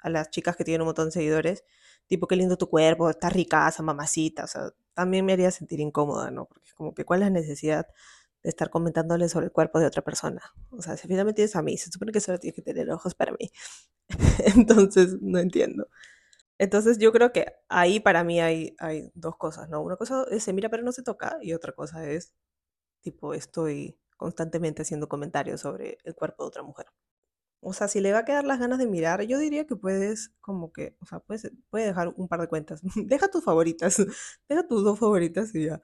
a 0.00 0.10
las 0.10 0.30
chicas 0.30 0.56
que 0.56 0.64
tienen 0.64 0.82
un 0.82 0.86
montón 0.86 1.06
de 1.06 1.12
seguidores, 1.12 1.64
tipo, 2.06 2.26
qué 2.26 2.36
lindo 2.36 2.56
tu 2.56 2.68
cuerpo, 2.68 3.10
estás 3.10 3.32
ricaza, 3.32 3.82
mamacita, 3.82 4.44
o 4.44 4.46
sea, 4.46 4.70
también 4.94 5.24
me 5.24 5.32
haría 5.32 5.50
sentir 5.50 5.80
incómoda, 5.80 6.30
¿no? 6.30 6.46
Porque 6.46 6.70
como 6.74 6.94
que 6.94 7.04
cuál 7.04 7.22
es 7.22 7.26
la 7.26 7.30
necesidad 7.30 7.86
de 8.42 8.50
estar 8.50 8.70
comentándole 8.70 9.28
sobre 9.28 9.46
el 9.46 9.52
cuerpo 9.52 9.80
de 9.80 9.86
otra 9.86 10.02
persona. 10.02 10.42
O 10.70 10.82
sea, 10.82 10.96
si 10.96 11.08
finalmente 11.08 11.36
tienes 11.36 11.56
a 11.56 11.62
mí, 11.62 11.76
se 11.76 11.90
supone 11.90 12.12
que 12.12 12.20
solo 12.20 12.38
tienes 12.38 12.54
que 12.54 12.62
tener 12.62 12.90
ojos 12.90 13.14
para 13.14 13.32
mí. 13.32 13.50
Entonces, 14.56 15.16
no 15.20 15.38
entiendo. 15.38 15.88
Entonces, 16.58 16.98
yo 16.98 17.12
creo 17.12 17.32
que 17.32 17.46
ahí 17.68 18.00
para 18.00 18.24
mí 18.24 18.40
hay, 18.40 18.74
hay 18.78 19.10
dos 19.14 19.36
cosas, 19.36 19.68
¿no? 19.68 19.80
Una 19.82 19.96
cosa 19.96 20.24
es 20.30 20.42
se 20.44 20.52
mira 20.52 20.68
pero 20.70 20.82
no 20.82 20.92
se 20.92 21.02
toca 21.02 21.38
y 21.42 21.52
otra 21.54 21.72
cosa 21.72 22.08
es, 22.10 22.34
tipo, 23.02 23.34
estoy 23.34 23.98
constantemente 24.16 24.82
haciendo 24.82 25.08
comentarios 25.08 25.60
sobre 25.62 25.98
el 26.04 26.14
cuerpo 26.14 26.44
de 26.44 26.48
otra 26.48 26.62
mujer. 26.64 26.86
O 27.60 27.72
sea, 27.72 27.88
si 27.88 28.00
le 28.00 28.12
va 28.12 28.20
a 28.20 28.24
quedar 28.24 28.44
las 28.44 28.60
ganas 28.60 28.78
de 28.78 28.86
mirar, 28.86 29.22
yo 29.22 29.38
diría 29.38 29.66
que 29.66 29.76
puedes, 29.76 30.30
como 30.40 30.72
que, 30.72 30.96
o 31.00 31.06
sea, 31.06 31.20
puedes, 31.20 31.50
puedes 31.70 31.88
dejar 31.88 32.14
un 32.16 32.28
par 32.28 32.40
de 32.40 32.48
cuentas. 32.48 32.80
Deja 32.96 33.28
tus 33.30 33.44
favoritas, 33.44 33.96
deja 34.48 34.66
tus 34.68 34.84
dos 34.84 34.98
favoritas 34.98 35.54
y 35.54 35.66
ya. 35.66 35.82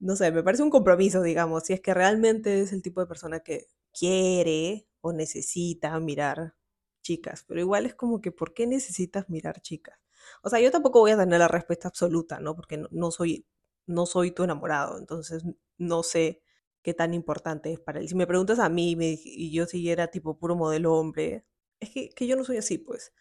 No 0.00 0.16
sé, 0.16 0.32
me 0.32 0.42
parece 0.42 0.62
un 0.64 0.70
compromiso, 0.70 1.22
digamos, 1.22 1.64
si 1.64 1.74
es 1.74 1.80
que 1.80 1.94
realmente 1.94 2.60
es 2.62 2.72
el 2.72 2.82
tipo 2.82 3.00
de 3.00 3.06
persona 3.08 3.40
que 3.40 3.68
quiere 3.98 4.88
o 5.00 5.12
necesita 5.12 5.98
mirar 6.00 6.54
chicas, 7.02 7.44
pero 7.48 7.60
igual 7.60 7.86
es 7.86 7.94
como 7.94 8.20
que, 8.20 8.32
¿por 8.32 8.54
qué 8.54 8.66
necesitas 8.66 9.30
mirar 9.30 9.60
chicas? 9.62 9.98
O 10.42 10.50
sea, 10.50 10.60
yo 10.60 10.70
tampoco 10.70 11.00
voy 11.00 11.12
a 11.12 11.16
tener 11.16 11.38
la 11.38 11.48
respuesta 11.48 11.88
absoluta, 11.88 12.40
¿no? 12.40 12.54
Porque 12.56 12.82
no, 12.90 13.10
soy, 13.10 13.46
no 13.86 14.06
soy 14.06 14.32
tu 14.32 14.44
enamorado, 14.44 14.98
entonces 14.98 15.44
no 15.78 16.02
sé 16.02 16.42
qué 16.82 16.94
tan 16.94 17.14
importante 17.14 17.72
es 17.72 17.80
para 17.80 18.00
él. 18.00 18.08
Si 18.08 18.14
me 18.16 18.26
preguntas 18.26 18.58
a 18.58 18.68
mí 18.68 18.96
y 18.98 19.52
yo 19.52 19.66
siguiera 19.66 20.08
tipo 20.08 20.38
puro 20.38 20.56
modelo 20.56 20.94
hombre, 20.94 21.46
es 21.80 21.90
que, 21.90 22.10
que 22.10 22.26
yo 22.26 22.36
no 22.36 22.44
soy 22.44 22.58
así, 22.58 22.78
pues. 22.78 23.12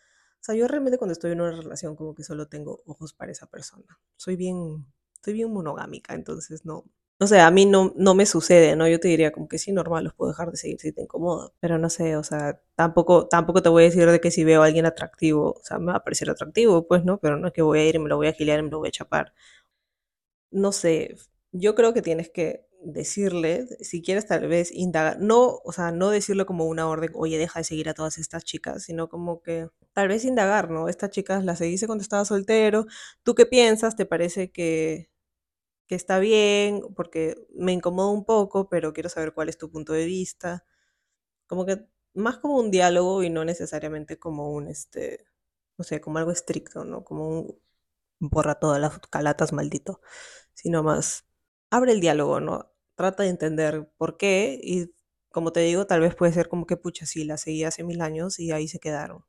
O 0.41 0.43
sea, 0.43 0.55
yo 0.55 0.67
realmente 0.67 0.97
cuando 0.97 1.13
estoy 1.13 1.31
en 1.31 1.41
una 1.41 1.51
relación 1.51 1.95
como 1.95 2.15
que 2.15 2.23
solo 2.23 2.47
tengo 2.47 2.81
ojos 2.85 3.13
para 3.13 3.31
esa 3.31 3.45
persona. 3.47 3.99
Soy 4.15 4.35
bien, 4.35 4.87
soy 5.23 5.33
bien 5.33 5.51
monogámica, 5.53 6.15
entonces 6.15 6.65
no, 6.65 6.85
no 7.21 7.27
sé, 7.27 7.39
a 7.39 7.51
mí 7.51 7.67
no, 7.67 7.93
no 7.95 8.15
me 8.15 8.25
sucede, 8.25 8.75
¿no? 8.75 8.87
Yo 8.87 8.99
te 8.99 9.07
diría 9.07 9.31
como 9.31 9.47
que 9.47 9.59
sí, 9.59 9.71
normal, 9.71 10.05
los 10.05 10.13
puedo 10.15 10.31
dejar 10.31 10.49
de 10.51 10.57
seguir 10.57 10.79
si 10.81 10.91
te 10.91 11.03
incomoda. 11.03 11.51
Pero 11.59 11.77
no 11.77 11.87
sé, 11.91 12.17
o 12.17 12.23
sea, 12.23 12.59
tampoco, 12.75 13.27
tampoco 13.27 13.61
te 13.61 13.69
voy 13.69 13.83
a 13.83 13.85
decir 13.87 14.09
de 14.09 14.19
que 14.19 14.31
si 14.31 14.43
veo 14.43 14.63
a 14.63 14.65
alguien 14.65 14.87
atractivo, 14.87 15.51
o 15.53 15.61
sea, 15.63 15.77
me 15.77 15.91
va 15.91 15.97
a 15.99 16.03
parecer 16.03 16.31
atractivo, 16.31 16.87
pues, 16.87 17.05
¿no? 17.05 17.19
Pero 17.19 17.37
no 17.37 17.47
es 17.47 17.53
que 17.53 17.61
voy 17.61 17.79
a 17.79 17.85
ir 17.87 17.99
me 17.99 18.09
lo 18.09 18.17
voy 18.17 18.27
a 18.27 18.33
gilear 18.33 18.63
me 18.63 18.71
lo 18.71 18.79
voy 18.79 18.87
a 18.89 18.91
chapar. 18.91 19.33
No 20.51 20.71
sé, 20.71 21.15
yo 21.51 21.75
creo 21.75 21.93
que 21.93 22.01
tienes 22.01 22.29
que 22.29 22.65
decirle, 22.83 23.67
si 23.81 24.01
quieres 24.01 24.25
tal 24.27 24.47
vez 24.47 24.71
indagar, 24.73 25.19
no, 25.19 25.59
o 25.63 25.71
sea, 25.71 25.91
no 25.91 26.09
decirle 26.09 26.45
como 26.45 26.65
una 26.65 26.89
orden, 26.89 27.11
oye, 27.15 27.37
deja 27.37 27.59
de 27.59 27.63
seguir 27.63 27.87
a 27.89 27.93
todas 27.93 28.17
estas 28.17 28.43
chicas, 28.43 28.83
sino 28.83 29.07
como 29.07 29.41
que 29.41 29.69
tal 29.93 30.07
vez 30.07 30.25
indagar, 30.25 30.69
¿no? 30.71 30.89
Estas 30.89 31.11
chicas 31.11 31.45
las 31.45 31.59
seguiste 31.59 31.85
cuando 31.85 32.01
estaba 32.01 32.25
soltero, 32.25 32.85
¿tú 33.23 33.35
qué 33.35 33.45
piensas? 33.45 33.95
¿Te 33.95 34.05
parece 34.05 34.51
que, 34.51 35.11
que 35.91 35.95
está 35.98 36.19
bien? 36.19 36.83
Porque 36.95 37.36
me 37.53 37.74
incomoda 37.74 38.12
un 38.12 38.24
poco, 38.24 38.69
pero 38.69 38.93
quiero 38.93 39.10
saber 39.10 39.33
cuál 39.33 39.50
es 39.50 39.57
tu 39.57 39.69
punto 39.69 39.91
de 39.91 40.05
vista. 40.05 40.65
Como 41.48 41.65
que 41.65 41.86
más 42.13 42.38
como 42.39 42.57
un 42.60 42.71
diálogo 42.71 43.24
y 43.24 43.29
no 43.29 43.45
necesariamente 43.45 44.19
como 44.19 44.53
un, 44.53 44.69
este, 44.69 45.25
no 45.77 45.83
sé, 45.86 46.01
como 46.01 46.19
algo 46.19 46.31
estricto, 46.31 46.86
¿no? 46.86 47.03
Como 47.03 47.29
un 47.29 47.62
borra 48.19 48.55
todas 48.55 48.79
las 48.81 49.00
calatas, 49.10 49.53
maldito, 49.53 50.01
sino 50.53 50.83
más 50.83 51.25
abre 51.71 51.93
el 51.93 52.01
diálogo, 52.01 52.39
¿no? 52.41 52.71
Trata 52.95 53.24
de 53.24 53.29
entender 53.29 53.91
por 53.98 54.17
qué 54.17 54.60
y 54.63 54.93
como 55.31 55.51
te 55.53 55.62
digo, 55.62 55.88
tal 55.88 56.01
vez 56.01 56.15
puede 56.15 56.33
ser 56.33 56.50
como 56.50 56.67
que 56.67 56.77
pucha, 56.77 57.05
sí, 57.05 57.25
la 57.25 57.38
seguí 57.38 57.65
hace 57.65 57.83
mil 57.83 58.01
años 58.01 58.39
y 58.39 58.51
ahí 58.51 58.67
se 58.69 58.79
quedaron. 58.79 59.25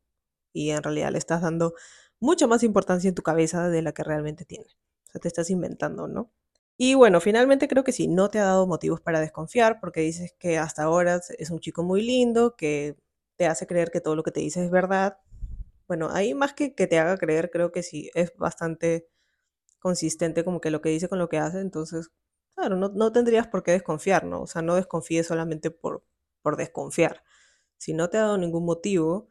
Y 0.53 0.71
en 0.71 0.83
realidad 0.85 1.13
le 1.13 1.19
estás 1.19 1.43
dando 1.43 1.75
mucha 2.21 2.47
más 2.49 2.63
importancia 2.65 3.09
en 3.09 3.17
tu 3.17 3.23
cabeza 3.23 3.69
de 3.71 3.83
la 3.83 3.93
que 3.95 4.05
realmente 4.05 4.45
tiene. 4.47 4.67
O 5.09 5.13
sea, 5.13 5.21
te 5.23 5.29
estás 5.29 5.51
inventando, 5.51 6.09
¿no? 6.09 6.33
Y 6.79 6.95
bueno, 6.95 7.21
finalmente 7.21 7.69
creo 7.69 7.85
que 7.85 7.93
sí, 7.93 8.09
no 8.09 8.29
te 8.29 8.39
ha 8.39 8.45
dado 8.45 8.67
motivos 8.67 9.01
para 9.01 9.21
desconfiar 9.21 9.79
porque 9.81 10.01
dices 10.01 10.35
que 10.39 10.59
hasta 10.59 10.83
ahora 10.85 11.21
es 11.39 11.51
un 11.51 11.61
chico 11.61 11.83
muy 11.83 12.03
lindo, 12.03 12.57
que 12.57 12.97
te 13.37 13.47
hace 13.47 13.67
creer 13.67 13.91
que 13.91 14.01
todo 14.01 14.17
lo 14.17 14.23
que 14.23 14.33
te 14.33 14.41
dice 14.41 14.65
es 14.65 14.71
verdad. 14.71 15.19
Bueno, 15.89 16.11
ahí 16.13 16.35
más 16.35 16.55
que 16.55 16.75
que 16.75 16.87
te 16.87 16.99
haga 16.99 17.17
creer, 17.19 17.51
creo 17.51 17.73
que 17.73 17.83
sí, 17.83 18.11
es 18.15 18.35
bastante 18.37 19.09
consistente 19.81 20.45
como 20.45 20.61
que 20.61 20.71
lo 20.71 20.83
que 20.83 20.91
dice 20.91 21.09
con 21.09 21.19
lo 21.19 21.29
que 21.29 21.39
hace, 21.39 21.61
entonces 21.61 22.11
Claro, 22.57 22.77
no, 22.77 22.91
no 22.91 23.13
tendrías 23.13 23.49
por 23.49 23.63
qué 23.63 23.73
desconfiar, 23.73 24.25
¿no? 24.25 24.43
O 24.43 24.47
sea, 24.47 24.63
no 24.63 24.77
desconfíes 24.77 25.27
solamente 25.29 25.71
por, 25.71 26.05
por 26.43 26.57
desconfiar. 26.57 27.23
Si 27.79 27.95
no 27.95 28.11
te 28.11 28.19
ha 28.19 28.23
dado 28.23 28.39
ningún 28.39 28.65
motivo, 28.67 29.29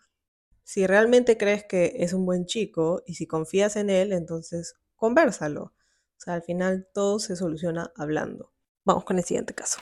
si 0.64 0.88
realmente 0.88 1.38
crees 1.38 1.66
que 1.66 1.94
es 2.00 2.14
un 2.14 2.26
buen 2.26 2.46
chico 2.46 3.04
y 3.06 3.16
si 3.16 3.28
confías 3.28 3.76
en 3.78 3.90
él, 3.92 4.14
entonces 4.14 4.76
conversalo. 4.96 5.74
O 6.22 6.24
sea, 6.24 6.36
al 6.36 6.44
final 6.44 6.88
todo 6.94 7.18
se 7.18 7.36
soluciona 7.36 7.92
hablando. 7.98 8.52
Vamos 8.86 9.06
con 9.06 9.18
el 9.18 9.24
siguiente 9.24 9.56
caso. 9.56 9.80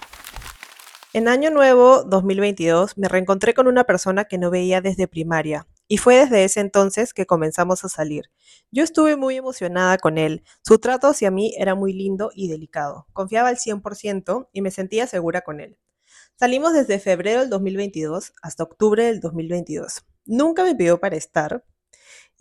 En 1.12 1.28
Año 1.28 1.52
Nuevo 1.52 2.04
2022 2.04 2.98
me 2.98 3.10
reencontré 3.10 3.54
con 3.54 3.68
una 3.68 3.84
persona 3.84 4.24
que 4.24 4.38
no 4.38 4.50
veía 4.50 4.80
desde 4.80 5.10
primaria 5.10 5.68
y 5.90 5.98
fue 5.98 6.16
desde 6.16 6.46
ese 6.46 6.62
entonces 6.62 7.14
que 7.14 7.26
comenzamos 7.26 7.84
a 7.84 7.90
salir. 7.90 8.32
Yo 8.72 8.86
estuve 8.86 9.18
muy 9.18 9.36
emocionada 9.36 9.98
con 9.98 10.18
él. 10.18 10.46
Su 10.62 10.78
trato 10.80 11.08
hacia 11.08 11.30
mí 11.30 11.54
era 11.58 11.76
muy 11.76 11.92
lindo 11.92 12.32
y 12.34 12.48
delicado. 12.48 13.06
Confiaba 13.12 13.50
al 13.50 13.58
100% 13.58 14.48
y 14.54 14.62
me 14.62 14.72
sentía 14.72 15.08
segura 15.08 15.42
con 15.42 15.60
él. 15.60 15.78
Salimos 16.38 16.72
desde 16.72 17.00
febrero 17.00 17.42
del 17.42 17.50
2022 17.50 18.32
hasta 18.42 18.64
octubre 18.64 19.04
del 19.04 19.20
2022. 19.20 20.06
Nunca 20.24 20.64
me 20.64 20.74
pidió 20.74 21.02
para 21.02 21.18
estar. 21.18 21.66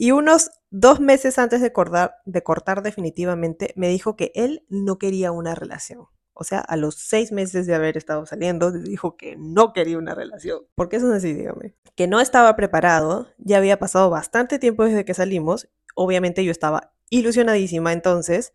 Y 0.00 0.12
unos 0.12 0.52
dos 0.70 1.00
meses 1.00 1.40
antes 1.40 1.60
de 1.60 1.72
cortar, 1.72 2.14
de 2.24 2.42
cortar 2.44 2.82
definitivamente, 2.82 3.72
me 3.74 3.88
dijo 3.88 4.14
que 4.14 4.30
él 4.36 4.64
no 4.68 4.96
quería 4.96 5.32
una 5.32 5.56
relación. 5.56 6.06
O 6.34 6.44
sea, 6.44 6.60
a 6.60 6.76
los 6.76 6.94
seis 6.94 7.32
meses 7.32 7.66
de 7.66 7.74
haber 7.74 7.96
estado 7.96 8.24
saliendo, 8.24 8.70
dijo 8.70 9.16
que 9.16 9.34
no 9.36 9.72
quería 9.72 9.98
una 9.98 10.14
relación. 10.14 10.60
¿Por 10.76 10.88
qué 10.88 10.98
eso 10.98 11.10
es 11.10 11.18
así? 11.18 11.34
Dígame. 11.34 11.74
Que 11.96 12.06
no 12.06 12.20
estaba 12.20 12.54
preparado, 12.54 13.26
ya 13.38 13.56
había 13.56 13.80
pasado 13.80 14.08
bastante 14.08 14.60
tiempo 14.60 14.84
desde 14.84 15.04
que 15.04 15.14
salimos. 15.14 15.68
Obviamente 15.96 16.44
yo 16.44 16.52
estaba 16.52 16.92
ilusionadísima 17.10 17.92
entonces. 17.92 18.52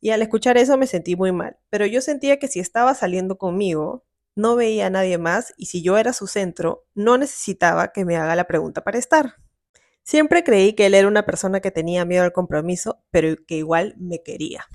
Y 0.00 0.10
al 0.10 0.22
escuchar 0.22 0.56
eso 0.56 0.76
me 0.76 0.86
sentí 0.86 1.16
muy 1.16 1.32
mal. 1.32 1.58
Pero 1.68 1.84
yo 1.84 2.00
sentía 2.00 2.38
que 2.38 2.46
si 2.46 2.60
estaba 2.60 2.94
saliendo 2.94 3.38
conmigo, 3.38 4.06
no 4.36 4.54
veía 4.54 4.86
a 4.86 4.90
nadie 4.90 5.18
más 5.18 5.52
y 5.56 5.66
si 5.66 5.82
yo 5.82 5.98
era 5.98 6.12
su 6.12 6.28
centro, 6.28 6.86
no 6.94 7.18
necesitaba 7.18 7.88
que 7.92 8.04
me 8.04 8.16
haga 8.16 8.36
la 8.36 8.46
pregunta 8.46 8.84
para 8.84 8.98
estar. 8.98 9.34
Siempre 10.06 10.44
creí 10.44 10.74
que 10.74 10.86
él 10.86 10.94
era 10.94 11.08
una 11.08 11.26
persona 11.26 11.58
que 11.58 11.72
tenía 11.72 12.04
miedo 12.04 12.22
al 12.22 12.32
compromiso, 12.32 13.02
pero 13.10 13.34
que 13.44 13.56
igual 13.56 13.96
me 13.98 14.22
quería. 14.22 14.66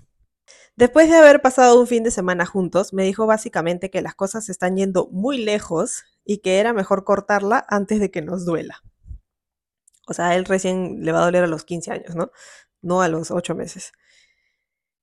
Después 0.76 1.10
de 1.10 1.16
haber 1.16 1.42
pasado 1.42 1.80
un 1.80 1.88
fin 1.88 2.04
de 2.04 2.12
semana 2.12 2.46
juntos, 2.46 2.92
me 2.92 3.06
dijo 3.06 3.26
básicamente 3.26 3.90
que 3.90 4.02
las 4.02 4.14
cosas 4.14 4.46
se 4.46 4.52
están 4.52 4.76
yendo 4.76 5.08
muy 5.14 5.38
lejos 5.38 6.04
y 6.26 6.40
que 6.40 6.60
era 6.60 6.74
mejor 6.74 7.06
cortarla 7.06 7.66
antes 7.70 8.02
de 8.02 8.12
que 8.12 8.22
nos 8.22 8.44
duela. 8.44 8.82
O 10.06 10.14
sea, 10.14 10.36
él 10.36 10.44
recién 10.44 10.98
le 11.06 11.14
va 11.14 11.22
a 11.22 11.26
doler 11.26 11.46
a 11.46 11.48
los 11.48 11.64
15 11.64 11.92
años, 11.92 12.14
¿no? 12.14 12.32
No 12.82 13.02
a 13.02 13.08
los 13.08 13.32
8 13.32 13.56
meses. 13.56 13.94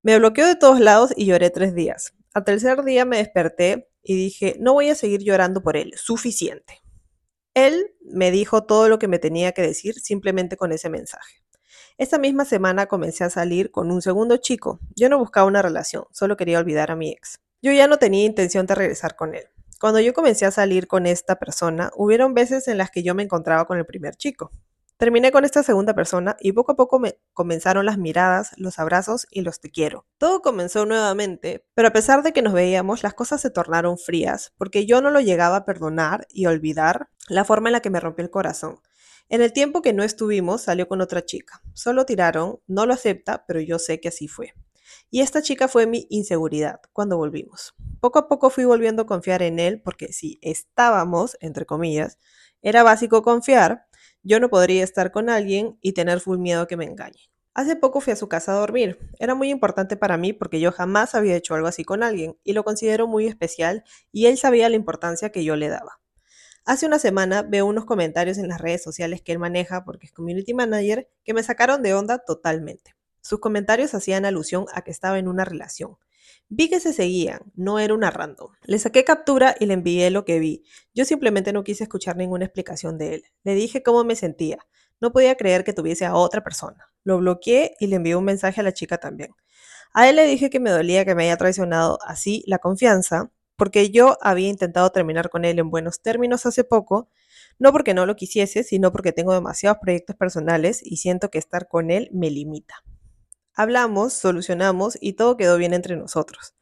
Me 0.03 0.19
bloqueó 0.19 0.47
de 0.47 0.57
todos 0.57 0.79
lados 0.79 1.15
y 1.17 1.25
lloré 1.25 1.49
tres 1.49 1.75
días. 1.75 2.13
Al 2.35 2.45
tercer 2.45 2.85
día 2.85 3.07
me 3.07 3.17
desperté 3.17 3.89
y 4.03 4.15
dije, 4.15 4.57
no 4.61 4.75
voy 4.75 4.91
a 4.91 4.95
seguir 4.95 5.23
llorando 5.23 5.63
por 5.63 5.79
él, 5.79 5.95
suficiente. 5.97 6.83
Él 7.67 7.93
me 8.05 8.31
dijo 8.31 8.63
todo 8.63 8.89
lo 8.89 9.01
que 9.01 9.09
me 9.09 9.19
tenía 9.19 9.51
que 9.51 9.63
decir 9.63 9.99
simplemente 9.99 10.57
con 10.57 10.71
ese 10.71 10.89
mensaje. 10.89 11.43
Esta 11.97 12.17
misma 12.17 12.45
semana 12.45 12.87
comencé 12.87 13.25
a 13.25 13.31
salir 13.31 13.73
con 13.73 13.91
un 13.91 14.01
segundo 14.01 14.37
chico. 14.37 14.79
Yo 14.95 15.09
no 15.09 15.19
buscaba 15.19 15.49
una 15.49 15.61
relación, 15.61 16.05
solo 16.13 16.37
quería 16.37 16.61
olvidar 16.61 16.93
a 16.93 16.95
mi 16.95 17.11
ex. 17.11 17.41
Yo 17.61 17.73
ya 17.73 17.89
no 17.89 17.99
tenía 17.99 18.25
intención 18.25 18.67
de 18.67 18.77
regresar 18.77 19.17
con 19.17 19.35
él. 19.35 19.43
Cuando 19.81 19.99
yo 19.99 20.13
comencé 20.13 20.47
a 20.47 20.53
salir 20.53 20.87
con 20.87 21.07
esta 21.07 21.41
persona, 21.41 21.91
hubieron 21.97 22.33
veces 22.33 22.69
en 22.69 22.79
las 22.79 22.93
que 22.93 23.03
yo 23.03 23.17
me 23.17 23.25
encontraba 23.25 23.65
con 23.65 23.77
el 23.77 23.87
primer 23.87 24.15
chico. 24.15 24.53
Terminé 24.99 25.31
con 25.31 25.45
esta 25.45 25.63
segunda 25.63 25.95
persona 25.95 26.37
y 26.41 26.51
poco 26.51 26.73
a 26.73 26.77
poco 26.77 26.99
me 26.99 27.21
comenzaron 27.33 27.87
las 27.87 27.99
miradas, 27.99 28.51
los 28.57 28.81
abrazos 28.81 29.29
y 29.31 29.43
los 29.43 29.61
te 29.61 29.71
quiero. 29.71 30.07
Todo 30.19 30.43
comenzó 30.43 30.87
nuevamente, 30.87 31.65
pero 31.75 31.87
a 31.87 31.93
pesar 31.93 32.25
de 32.25 32.33
que 32.33 32.43
nos 32.43 32.53
veíamos, 32.53 33.05
las 33.05 33.15
cosas 33.15 33.41
se 33.41 33.51
tornaron 33.51 33.97
frías, 33.97 34.53
porque 34.59 34.87
yo 34.87 35.01
no 35.01 35.13
lo 35.13 35.21
llegaba 35.21 35.59
a 35.59 35.65
perdonar 35.65 36.27
y 36.31 36.47
olvidar 36.47 37.11
la 37.29 37.45
forma 37.45 37.69
en 37.69 37.75
la 37.75 37.81
que 37.81 37.91
me 37.91 38.01
rompió 38.01 38.25
el 38.25 38.31
corazón. 38.33 38.81
En 39.29 39.41
el 39.41 39.53
tiempo 39.53 39.83
que 39.83 39.93
no 39.93 40.03
estuvimos, 40.03 40.63
salió 40.63 40.89
con 40.89 41.01
otra 41.01 41.25
chica. 41.25 41.63
Solo 41.75 42.05
tiraron, 42.05 42.59
no 42.67 42.85
lo 42.85 42.93
acepta, 42.93 43.45
pero 43.47 43.61
yo 43.61 43.79
sé 43.79 44.01
que 44.01 44.09
así 44.09 44.27
fue. 44.27 44.53
Y 45.11 45.21
esta 45.21 45.43
chica 45.43 45.69
fue 45.69 45.87
mi 45.87 46.09
inseguridad 46.11 46.81
cuando 46.93 47.17
volvimos. 47.17 47.77
Poco 48.01 48.19
a 48.19 48.27
poco 48.27 48.51
fui 48.51 48.65
volviendo 48.65 49.03
a 49.03 49.07
confiar 49.07 49.43
en 49.43 49.61
él 49.61 49.81
porque 49.81 50.13
si 50.13 50.41
estábamos, 50.43 51.37
entre 51.41 51.67
comillas, 51.67 52.19
era 52.63 52.83
básico 52.83 53.23
confiar, 53.23 53.87
yo 54.29 54.41
no 54.41 54.51
podría 54.51 54.85
estar 54.85 55.11
con 55.11 55.31
alguien 55.31 55.79
y 55.81 55.93
tener 55.93 56.21
full 56.21 56.37
miedo 56.37 56.67
que 56.67 56.77
me 56.77 56.85
engañe. 56.85 57.31
Hace 57.55 57.77
poco 57.77 58.03
fui 58.03 58.13
a 58.13 58.17
su 58.17 58.29
casa 58.29 58.53
a 58.53 58.57
dormir. 58.57 58.99
Era 59.19 59.35
muy 59.35 59.49
importante 59.49 59.97
para 59.97 60.19
mí 60.19 60.35
porque 60.35 60.61
yo 60.61 60.71
jamás 60.71 61.15
había 61.15 61.35
hecho 61.35 61.55
algo 61.55 61.67
así 61.67 61.83
con 61.83 62.03
alguien 62.03 62.37
y 62.45 62.53
lo 62.53 62.63
considero 62.63 63.07
muy 63.07 63.27
especial 63.27 63.85
y 64.13 64.27
él 64.27 64.37
sabía 64.37 64.69
la 64.69 64.77
importancia 64.77 65.31
que 65.31 65.45
yo 65.45 65.57
le 65.57 65.71
daba. 65.71 66.03
Hace 66.67 66.85
una 66.85 66.99
semana 66.99 67.41
veo 67.41 67.65
unos 67.65 67.87
comentarios 67.87 68.37
en 68.37 68.49
las 68.49 68.61
redes 68.61 68.83
sociales 68.83 69.23
que 69.23 69.33
él 69.33 69.39
maneja 69.39 69.87
porque 69.87 70.05
es 70.05 70.13
community 70.13 70.53
manager 70.53 71.09
que 71.25 71.33
me 71.33 71.43
sacaron 71.43 71.83
de 71.83 71.95
onda 71.95 72.19
totalmente. 72.19 72.97
Sus 73.23 73.41
comentarios 73.41 73.95
hacían 73.95 74.27
alusión 74.27 74.67
a 74.75 74.83
que 74.83 74.91
estaba 74.91 75.19
en 75.19 75.27
una 75.27 75.47
relación. 75.47 75.97
Vi 76.51 76.71
que 76.71 76.81
se 76.81 76.95
seguían, 76.95 77.41
no 77.57 77.79
era 77.79 77.93
una 77.93 78.11
random. 78.11 78.51
Le 78.63 78.79
saqué 78.79 79.05
captura 79.05 79.55
y 79.61 79.67
le 79.67 79.75
envié 79.75 80.11
lo 80.11 80.25
que 80.25 80.39
vi. 80.39 80.65
Yo 80.95 81.05
simplemente 81.05 81.53
no 81.53 81.63
quise 81.63 81.85
escuchar 81.85 82.17
ninguna 82.17 82.47
explicación 82.47 82.97
de 82.97 83.17
él. 83.17 83.25
Le 83.45 83.55
dije 83.55 83.83
cómo 83.83 84.03
me 84.03 84.17
sentía. 84.17 84.59
No 84.99 85.13
podía 85.13 85.35
creer 85.35 85.63
que 85.63 85.75
tuviese 85.75 86.07
a 86.07 86.15
otra 86.15 86.43
persona. 86.43 86.91
Lo 87.05 87.19
bloqueé 87.19 87.77
y 87.79 87.89
le 87.89 87.97
envié 87.97 88.17
un 88.17 88.25
mensaje 88.25 88.63
a 88.63 88.65
la 88.65 88.73
chica 88.73 88.97
también. 88.97 89.31
A 89.93 90.09
él 90.09 90.17
le 90.17 90.25
dije 90.27 90.49
que 90.49 90.59
me 90.59 90.71
dolía 90.71 91.05
que 91.05 91.15
me 91.15 91.25
haya 91.25 91.37
traicionado 91.37 91.99
así 92.07 92.43
la 92.47 92.59
confianza 92.59 93.31
porque 93.57 93.91
yo 93.91 94.17
había 94.23 94.49
intentado 94.49 94.91
terminar 94.91 95.31
con 95.31 95.45
él 95.45 95.59
en 95.59 95.71
buenos 95.71 96.01
términos 96.01 96.47
hace 96.47 96.63
poco, 96.63 97.09
no 97.59 97.73
porque 97.73 97.93
no 97.93 98.07
lo 98.07 98.15
quisiese, 98.15 98.63
sino 98.63 98.93
porque 98.93 99.13
tengo 99.13 99.35
demasiados 99.35 99.79
proyectos 99.83 100.17
personales 100.17 100.81
y 100.83 100.99
siento 100.99 101.29
que 101.29 101.39
estar 101.39 101.69
con 101.69 101.91
él 101.91 102.09
me 102.13 102.31
limita. 102.31 102.77
Hablamos, 103.59 104.13
solucionamos 104.13 104.97
y 105.01 105.15
todo 105.15 105.37
quedó 105.37 105.57
bien 105.57 105.75
entre 105.75 105.97
nosotros, 105.97 106.55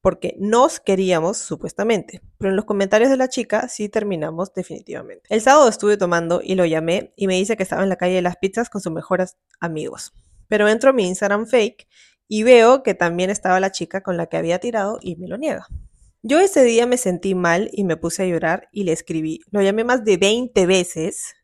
porque 0.00 0.34
nos 0.38 0.80
queríamos 0.80 1.36
supuestamente, 1.36 2.22
pero 2.38 2.48
en 2.48 2.56
los 2.56 2.64
comentarios 2.64 3.10
de 3.10 3.18
la 3.18 3.28
chica 3.28 3.68
sí 3.68 3.90
terminamos 3.90 4.54
definitivamente. 4.54 5.24
El 5.28 5.42
sábado 5.42 5.68
estuve 5.68 5.98
tomando 5.98 6.40
y 6.42 6.54
lo 6.54 6.64
llamé 6.64 7.12
y 7.16 7.26
me 7.26 7.34
dice 7.34 7.58
que 7.58 7.64
estaba 7.64 7.82
en 7.82 7.90
la 7.90 7.96
calle 7.96 8.14
de 8.14 8.22
las 8.22 8.38
pizzas 8.38 8.70
con 8.70 8.80
sus 8.80 8.90
mejores 8.90 9.36
amigos. 9.60 10.14
Pero 10.48 10.68
entro 10.68 10.88
a 10.88 10.94
mi 10.94 11.06
Instagram 11.06 11.46
fake 11.46 11.86
y 12.28 12.44
veo 12.44 12.82
que 12.82 12.94
también 12.94 13.28
estaba 13.28 13.60
la 13.60 13.70
chica 13.70 14.02
con 14.02 14.16
la 14.16 14.24
que 14.24 14.38
había 14.38 14.58
tirado 14.58 14.98
y 15.02 15.16
me 15.16 15.28
lo 15.28 15.36
niega. 15.36 15.66
Yo 16.22 16.40
ese 16.40 16.64
día 16.64 16.86
me 16.86 16.96
sentí 16.96 17.34
mal 17.34 17.68
y 17.74 17.84
me 17.84 17.98
puse 17.98 18.22
a 18.22 18.26
llorar 18.26 18.70
y 18.72 18.84
le 18.84 18.92
escribí. 18.92 19.42
Lo 19.50 19.60
llamé 19.60 19.84
más 19.84 20.02
de 20.02 20.16
20 20.16 20.64
veces 20.64 21.34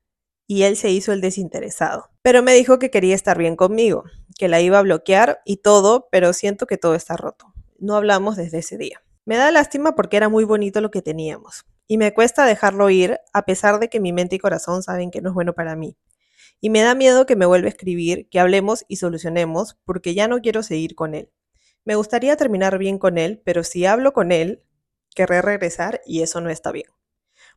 y 0.46 0.62
él 0.62 0.78
se 0.78 0.88
hizo 0.88 1.12
el 1.12 1.20
desinteresado. 1.20 2.13
Pero 2.24 2.42
me 2.42 2.54
dijo 2.54 2.78
que 2.78 2.90
quería 2.90 3.14
estar 3.14 3.36
bien 3.36 3.54
conmigo, 3.54 4.04
que 4.38 4.48
la 4.48 4.58
iba 4.62 4.78
a 4.78 4.82
bloquear 4.82 5.42
y 5.44 5.58
todo, 5.58 6.08
pero 6.10 6.32
siento 6.32 6.66
que 6.66 6.78
todo 6.78 6.94
está 6.94 7.18
roto. 7.18 7.52
No 7.78 7.96
hablamos 7.96 8.36
desde 8.36 8.60
ese 8.60 8.78
día. 8.78 9.02
Me 9.26 9.36
da 9.36 9.50
lástima 9.50 9.94
porque 9.94 10.16
era 10.16 10.30
muy 10.30 10.44
bonito 10.44 10.80
lo 10.80 10.90
que 10.90 11.02
teníamos 11.02 11.66
y 11.86 11.98
me 11.98 12.14
cuesta 12.14 12.46
dejarlo 12.46 12.88
ir 12.88 13.18
a 13.34 13.44
pesar 13.44 13.78
de 13.78 13.90
que 13.90 14.00
mi 14.00 14.14
mente 14.14 14.36
y 14.36 14.38
corazón 14.38 14.82
saben 14.82 15.10
que 15.10 15.20
no 15.20 15.28
es 15.28 15.34
bueno 15.34 15.52
para 15.52 15.76
mí. 15.76 15.98
Y 16.62 16.70
me 16.70 16.80
da 16.80 16.94
miedo 16.94 17.26
que 17.26 17.36
me 17.36 17.44
vuelva 17.44 17.66
a 17.66 17.72
escribir, 17.72 18.26
que 18.30 18.40
hablemos 18.40 18.86
y 18.88 18.96
solucionemos, 18.96 19.76
porque 19.84 20.14
ya 20.14 20.26
no 20.26 20.40
quiero 20.40 20.62
seguir 20.62 20.94
con 20.94 21.14
él. 21.14 21.30
Me 21.84 21.94
gustaría 21.94 22.36
terminar 22.36 22.78
bien 22.78 22.98
con 22.98 23.18
él, 23.18 23.42
pero 23.44 23.64
si 23.64 23.84
hablo 23.84 24.14
con 24.14 24.32
él, 24.32 24.64
querré 25.14 25.42
regresar 25.42 26.00
y 26.06 26.22
eso 26.22 26.40
no 26.40 26.48
está 26.48 26.72
bien. 26.72 26.86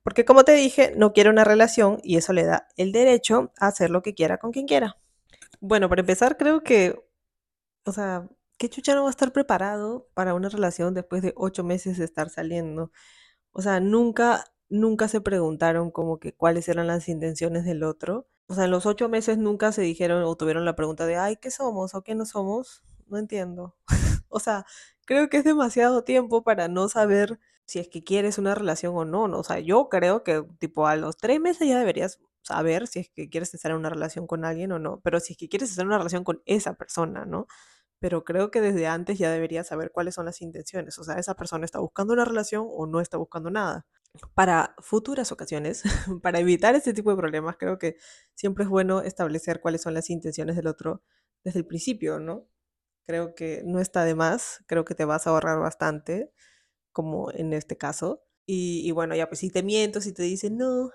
Porque 0.03 0.25
como 0.25 0.43
te 0.43 0.53
dije, 0.53 0.93
no 0.95 1.13
quiero 1.13 1.31
una 1.31 1.43
relación 1.43 1.99
y 2.03 2.17
eso 2.17 2.33
le 2.33 2.45
da 2.45 2.67
el 2.77 2.91
derecho 2.91 3.51
a 3.59 3.67
hacer 3.67 3.89
lo 3.89 4.01
que 4.01 4.13
quiera 4.13 4.37
con 4.37 4.51
quien 4.51 4.67
quiera. 4.67 4.97
Bueno, 5.59 5.89
para 5.89 6.01
empezar, 6.01 6.37
creo 6.37 6.63
que, 6.63 7.03
o 7.85 7.91
sea, 7.91 8.29
¿qué 8.57 8.69
chucha 8.69 8.95
no 8.95 9.03
va 9.03 9.09
a 9.09 9.11
estar 9.11 9.31
preparado 9.33 10.09
para 10.13 10.33
una 10.33 10.49
relación 10.49 10.93
después 10.93 11.21
de 11.21 11.33
ocho 11.35 11.63
meses 11.63 11.97
de 11.97 12.05
estar 12.05 12.29
saliendo? 12.29 12.91
O 13.51 13.61
sea, 13.61 13.79
nunca, 13.79 14.45
nunca 14.69 15.07
se 15.07 15.21
preguntaron 15.21 15.91
como 15.91 16.19
que 16.19 16.33
cuáles 16.35 16.69
eran 16.69 16.87
las 16.87 17.09
intenciones 17.09 17.65
del 17.65 17.83
otro. 17.83 18.27
O 18.47 18.55
sea, 18.55 18.65
en 18.65 18.71
los 18.71 18.85
ocho 18.85 19.09
meses 19.09 19.37
nunca 19.37 19.71
se 19.71 19.81
dijeron 19.81 20.23
o 20.23 20.35
tuvieron 20.37 20.65
la 20.65 20.75
pregunta 20.75 21.05
de, 21.05 21.17
ay, 21.17 21.37
¿qué 21.37 21.51
somos 21.51 21.95
o 21.95 22.03
qué 22.03 22.15
no 22.15 22.25
somos? 22.25 22.83
No 23.07 23.17
entiendo. 23.17 23.75
o 24.29 24.39
sea, 24.39 24.65
creo 25.05 25.29
que 25.29 25.37
es 25.37 25.43
demasiado 25.43 26.03
tiempo 26.03 26.43
para 26.43 26.67
no 26.67 26.89
saber 26.89 27.39
si 27.67 27.79
es 27.79 27.89
que 27.89 28.03
quieres 28.03 28.37
una 28.37 28.55
relación 28.55 28.95
o 28.95 29.05
no, 29.05 29.27
¿no? 29.27 29.39
O 29.39 29.43
sea, 29.43 29.59
yo 29.59 29.89
creo 29.89 30.23
que 30.23 30.43
tipo 30.57 30.87
a 30.87 30.95
los 30.95 31.17
tres 31.17 31.39
meses 31.41 31.67
ya 31.67 31.77
deberías 31.77 32.19
saber 32.41 32.87
si 32.87 32.99
es 33.01 33.09
que 33.09 33.29
quieres 33.29 33.53
estar 33.53 33.71
en 33.71 33.77
una 33.77 33.89
relación 33.89 34.25
con 34.25 34.45
alguien 34.45 34.71
o 34.71 34.79
no, 34.79 35.01
pero 35.01 35.19
si 35.19 35.33
es 35.33 35.37
que 35.37 35.49
quieres 35.49 35.69
estar 35.69 35.83
en 35.83 35.89
una 35.89 35.97
relación 35.97 36.23
con 36.23 36.41
esa 36.45 36.75
persona, 36.75 37.25
¿no? 37.25 37.45
Pero 37.99 38.23
creo 38.23 38.51
que 38.51 38.61
desde 38.61 38.87
antes 38.87 39.19
ya 39.19 39.29
deberías 39.31 39.67
saber 39.67 39.91
cuáles 39.91 40.15
son 40.15 40.25
las 40.25 40.41
intenciones, 40.41 40.97
o 40.97 41.03
sea, 41.03 41.15
esa 41.15 41.35
persona 41.35 41.65
está 41.65 41.79
buscando 41.79 42.13
una 42.13 42.23
relación 42.25 42.65
o 42.69 42.87
no 42.87 43.01
está 43.01 43.17
buscando 43.17 43.49
nada. 43.51 43.85
Para 44.33 44.73
futuras 44.79 45.31
ocasiones, 45.33 45.83
para 46.23 46.39
evitar 46.39 46.73
este 46.75 46.93
tipo 46.93 47.11
de 47.11 47.17
problemas, 47.17 47.57
creo 47.57 47.77
que 47.77 47.97
siempre 48.33 48.63
es 48.63 48.69
bueno 48.69 49.01
establecer 49.01 49.59
cuáles 49.59 49.81
son 49.81 49.93
las 49.93 50.09
intenciones 50.09 50.55
del 50.55 50.67
otro 50.67 51.03
desde 51.43 51.59
el 51.59 51.65
principio, 51.67 52.19
¿no? 52.19 52.47
Creo 53.05 53.35
que 53.35 53.61
no 53.65 53.79
está 53.79 54.05
de 54.05 54.15
más, 54.15 54.63
creo 54.67 54.85
que 54.85 54.95
te 54.95 55.05
vas 55.05 55.27
a 55.27 55.31
ahorrar 55.31 55.59
bastante, 55.59 56.31
como 56.97 57.31
en 57.31 57.53
este 57.53 57.77
caso. 57.77 58.23
Y, 58.47 58.89
bueno, 58.91 59.15
ya 59.15 59.27
pues 59.29 59.41
si 59.41 59.51
te 59.51 59.61
miento, 59.61 60.01
si 60.01 60.13
te 60.13 60.23
dicen, 60.23 60.57
no, 60.57 60.89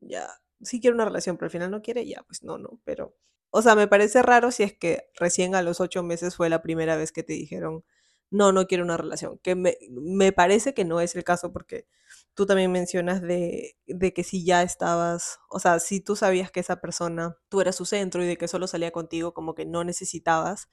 ya, 0.00 0.28
sí 0.60 0.80
quiero 0.80 0.94
una 0.94 1.04
relación, 1.04 1.36
pero 1.36 1.46
al 1.46 1.50
final 1.50 1.70
no 1.72 1.82
quiere, 1.82 2.06
ya, 2.06 2.22
pues 2.22 2.44
no, 2.44 2.58
no, 2.58 2.80
pero... 2.84 3.16
O 3.50 3.60
sea, 3.62 3.74
me 3.74 3.88
parece 3.88 4.22
raro 4.22 4.52
si 4.52 4.62
es 4.62 4.72
que 4.74 5.10
recién 5.16 5.54
a 5.56 5.62
los 5.62 5.80
ocho 5.80 6.02
meses 6.04 6.36
fue 6.36 6.48
la 6.48 6.62
primera 6.62 6.96
vez 6.96 7.12
que 7.12 7.24
te 7.24 7.32
dijeron, 7.32 7.84
no, 8.30 8.52
no 8.52 8.66
quiero 8.66 8.84
una 8.84 8.96
relación, 8.96 9.38
que 9.38 9.56
me, 9.56 9.78
me 9.90 10.32
parece 10.32 10.74
que 10.74 10.84
no 10.84 11.00
es 11.00 11.16
el 11.16 11.24
caso 11.24 11.52
porque 11.52 11.86
tú 12.34 12.46
también 12.46 12.70
mencionas 12.72 13.20
de, 13.20 13.76
de, 13.86 14.12
que 14.14 14.24
si 14.24 14.44
ya 14.44 14.62
estabas, 14.62 15.40
o 15.50 15.58
sea, 15.60 15.80
si 15.80 16.00
tú 16.00 16.14
sabías 16.16 16.52
que 16.52 16.60
esa 16.60 16.80
persona, 16.80 17.36
tú 17.48 17.60
eras 17.60 17.76
su 17.76 17.84
centro 17.84 18.22
y 18.22 18.28
de 18.28 18.38
que 18.38 18.48
solo 18.48 18.66
salía 18.68 18.92
contigo, 18.92 19.34
como 19.34 19.54
que 19.54 19.66
no 19.66 19.84
necesitabas 19.84 20.68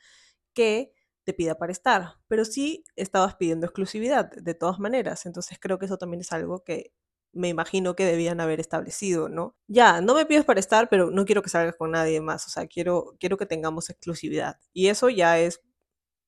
que 0.54 0.94
te 1.30 1.34
pida 1.36 1.60
para 1.60 1.72
estar, 1.72 2.16
pero 2.28 2.44
sí 2.44 2.84
estabas 2.96 3.36
pidiendo 3.36 3.68
exclusividad 3.68 4.32
de 4.32 4.56
todas 4.56 4.80
maneras, 4.80 5.28
entonces 5.28 5.60
creo 5.62 5.78
que 5.78 5.86
eso 5.86 6.00
también 6.00 6.22
es 6.22 6.32
algo 6.32 6.64
que 6.64 6.92
me 7.34 7.50
imagino 7.50 7.96
que 7.96 8.04
debían 8.04 8.42
haber 8.42 8.60
establecido, 8.60 9.30
¿no? 9.30 9.56
Ya, 9.68 10.02
no 10.02 10.16
me 10.16 10.26
pides 10.26 10.44
para 10.44 10.60
estar, 10.60 10.90
pero 10.90 11.12
no 11.12 11.26
quiero 11.26 11.44
que 11.44 11.52
salgas 11.52 11.76
con 11.76 11.92
nadie 11.92 12.20
más, 12.20 12.48
o 12.48 12.50
sea, 12.50 12.66
quiero, 12.66 13.16
quiero 13.20 13.38
que 13.38 13.46
tengamos 13.46 13.92
exclusividad. 13.92 14.58
Y 14.74 14.88
eso 14.88 15.10
ya 15.10 15.38
es 15.38 15.62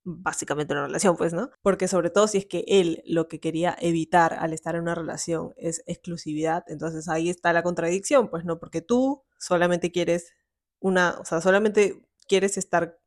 básicamente 0.03 0.73
una 0.73 0.85
relación, 0.85 1.17
pues, 1.17 1.33
¿no? 1.33 1.49
Porque 1.63 1.87
sobre 1.87 2.11
todo 2.11 2.27
si 2.27 2.37
es 2.37 2.45
que 2.45 2.63
él 2.67 3.01
lo 3.07 3.27
que 3.27 3.39
quería 3.39 3.75
evitar 3.81 4.35
al 4.35 4.53
estar 4.53 4.75
en 4.75 4.83
una 4.83 4.93
relación 4.93 5.53
es 5.57 5.81
exclusividad, 5.87 6.63
entonces 6.67 7.09
ahí 7.09 7.29
está 7.31 7.53
la 7.53 7.63
contradicción, 7.63 8.29
pues, 8.29 8.45
¿no? 8.45 8.59
Porque 8.59 8.81
tú 8.81 9.23
solamente 9.39 9.91
quieres 9.91 10.33
una, 10.79 11.17
o 11.19 11.25
sea, 11.25 11.41
solamente 11.41 12.05
quieres 12.27 12.57
estar 12.59 13.00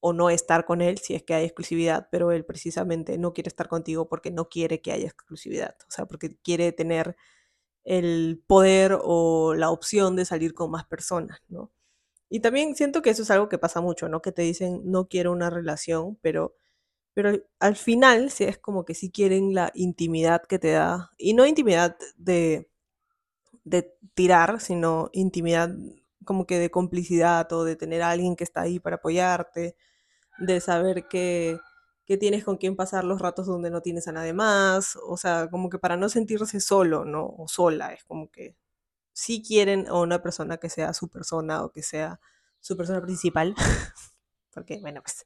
o 0.00 0.12
no 0.12 0.30
estar 0.30 0.64
con 0.66 0.80
él 0.82 0.98
si 0.98 1.14
es 1.14 1.22
que 1.22 1.34
hay 1.34 1.44
exclusividad, 1.44 2.08
pero 2.10 2.32
él 2.32 2.44
precisamente 2.44 3.18
no 3.18 3.32
quiere 3.32 3.48
estar 3.48 3.68
contigo 3.68 4.08
porque 4.08 4.30
no 4.30 4.48
quiere 4.48 4.80
que 4.80 4.92
haya 4.92 5.06
exclusividad, 5.06 5.76
o 5.88 5.90
sea, 5.90 6.06
porque 6.06 6.36
quiere 6.42 6.72
tener 6.72 7.16
el 7.84 8.42
poder 8.46 8.98
o 9.02 9.54
la 9.54 9.70
opción 9.70 10.16
de 10.16 10.24
salir 10.24 10.54
con 10.54 10.70
más 10.70 10.84
personas, 10.86 11.40
¿no? 11.48 11.70
Y 12.28 12.40
también 12.40 12.74
siento 12.76 13.02
que 13.02 13.10
eso 13.10 13.22
es 13.22 13.30
algo 13.30 13.48
que 13.48 13.58
pasa 13.58 13.80
mucho, 13.80 14.08
¿no? 14.08 14.22
Que 14.22 14.32
te 14.32 14.42
dicen 14.42 14.82
no 14.84 15.08
quiero 15.08 15.32
una 15.32 15.50
relación, 15.50 16.18
pero, 16.22 16.56
pero 17.14 17.32
al 17.60 17.76
final 17.76 18.30
sí 18.30 18.44
es 18.44 18.58
como 18.58 18.84
que 18.84 18.94
sí 18.94 19.10
quieren 19.10 19.54
la 19.54 19.72
intimidad 19.74 20.42
que 20.46 20.58
te 20.58 20.72
da, 20.72 21.12
y 21.18 21.34
no 21.34 21.46
intimidad 21.46 21.96
de, 22.16 22.68
de 23.64 23.94
tirar, 24.14 24.60
sino 24.60 25.10
intimidad 25.12 25.70
como 26.26 26.46
que 26.46 26.58
de 26.58 26.70
complicidad 26.70 27.50
o 27.54 27.64
de 27.64 27.76
tener 27.76 28.02
a 28.02 28.10
alguien 28.10 28.36
que 28.36 28.44
está 28.44 28.62
ahí 28.62 28.78
para 28.80 28.96
apoyarte, 28.96 29.76
de 30.38 30.60
saber 30.60 31.08
que, 31.08 31.58
que 32.04 32.18
tienes 32.18 32.44
con 32.44 32.58
quién 32.58 32.76
pasar 32.76 33.04
los 33.04 33.20
ratos 33.20 33.46
donde 33.46 33.70
no 33.70 33.80
tienes 33.82 34.08
a 34.08 34.12
nadie 34.12 34.34
más, 34.34 34.96
o 34.96 35.16
sea, 35.16 35.48
como 35.50 35.70
que 35.70 35.78
para 35.78 35.96
no 35.96 36.08
sentirse 36.10 36.60
solo, 36.60 37.04
¿no? 37.06 37.26
O 37.38 37.48
sola, 37.48 37.94
es 37.94 38.04
como 38.04 38.30
que 38.30 38.56
sí 39.12 39.42
quieren 39.42 39.88
a 39.88 40.00
una 40.00 40.22
persona 40.22 40.58
que 40.58 40.68
sea 40.70 40.92
su 40.92 41.08
persona 41.08 41.64
o 41.64 41.72
que 41.72 41.82
sea 41.82 42.20
su 42.60 42.76
persona 42.76 43.00
principal, 43.02 43.54
porque 44.52 44.78
bueno, 44.80 45.02
pues 45.02 45.24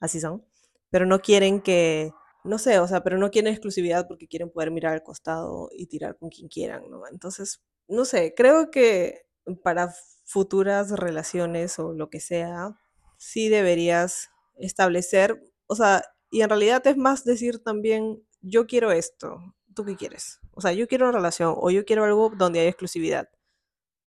así 0.00 0.20
son, 0.20 0.44
pero 0.90 1.06
no 1.06 1.20
quieren 1.20 1.60
que, 1.60 2.12
no 2.44 2.58
sé, 2.58 2.78
o 2.78 2.88
sea, 2.88 3.02
pero 3.02 3.18
no 3.18 3.30
quieren 3.30 3.52
exclusividad 3.52 4.08
porque 4.08 4.28
quieren 4.28 4.50
poder 4.50 4.70
mirar 4.70 4.94
al 4.94 5.02
costado 5.02 5.68
y 5.72 5.86
tirar 5.86 6.16
con 6.16 6.30
quien 6.30 6.48
quieran, 6.48 6.90
¿no? 6.90 7.06
Entonces, 7.08 7.62
no 7.88 8.04
sé, 8.04 8.34
creo 8.36 8.70
que 8.70 9.27
para 9.56 9.94
futuras 10.24 10.90
relaciones 10.90 11.78
o 11.78 11.92
lo 11.92 12.10
que 12.10 12.20
sea, 12.20 12.76
sí 13.16 13.48
deberías 13.48 14.30
establecer, 14.56 15.42
o 15.66 15.74
sea, 15.74 16.02
y 16.30 16.42
en 16.42 16.48
realidad 16.48 16.86
es 16.86 16.96
más 16.96 17.24
decir 17.24 17.62
también, 17.62 18.22
yo 18.40 18.66
quiero 18.66 18.92
esto, 18.92 19.54
¿tú 19.74 19.84
qué 19.84 19.96
quieres? 19.96 20.40
O 20.52 20.60
sea, 20.60 20.72
yo 20.72 20.86
quiero 20.88 21.06
una 21.06 21.16
relación 21.16 21.54
o 21.56 21.70
yo 21.70 21.84
quiero 21.84 22.04
algo 22.04 22.30
donde 22.36 22.60
hay 22.60 22.66
exclusividad. 22.66 23.28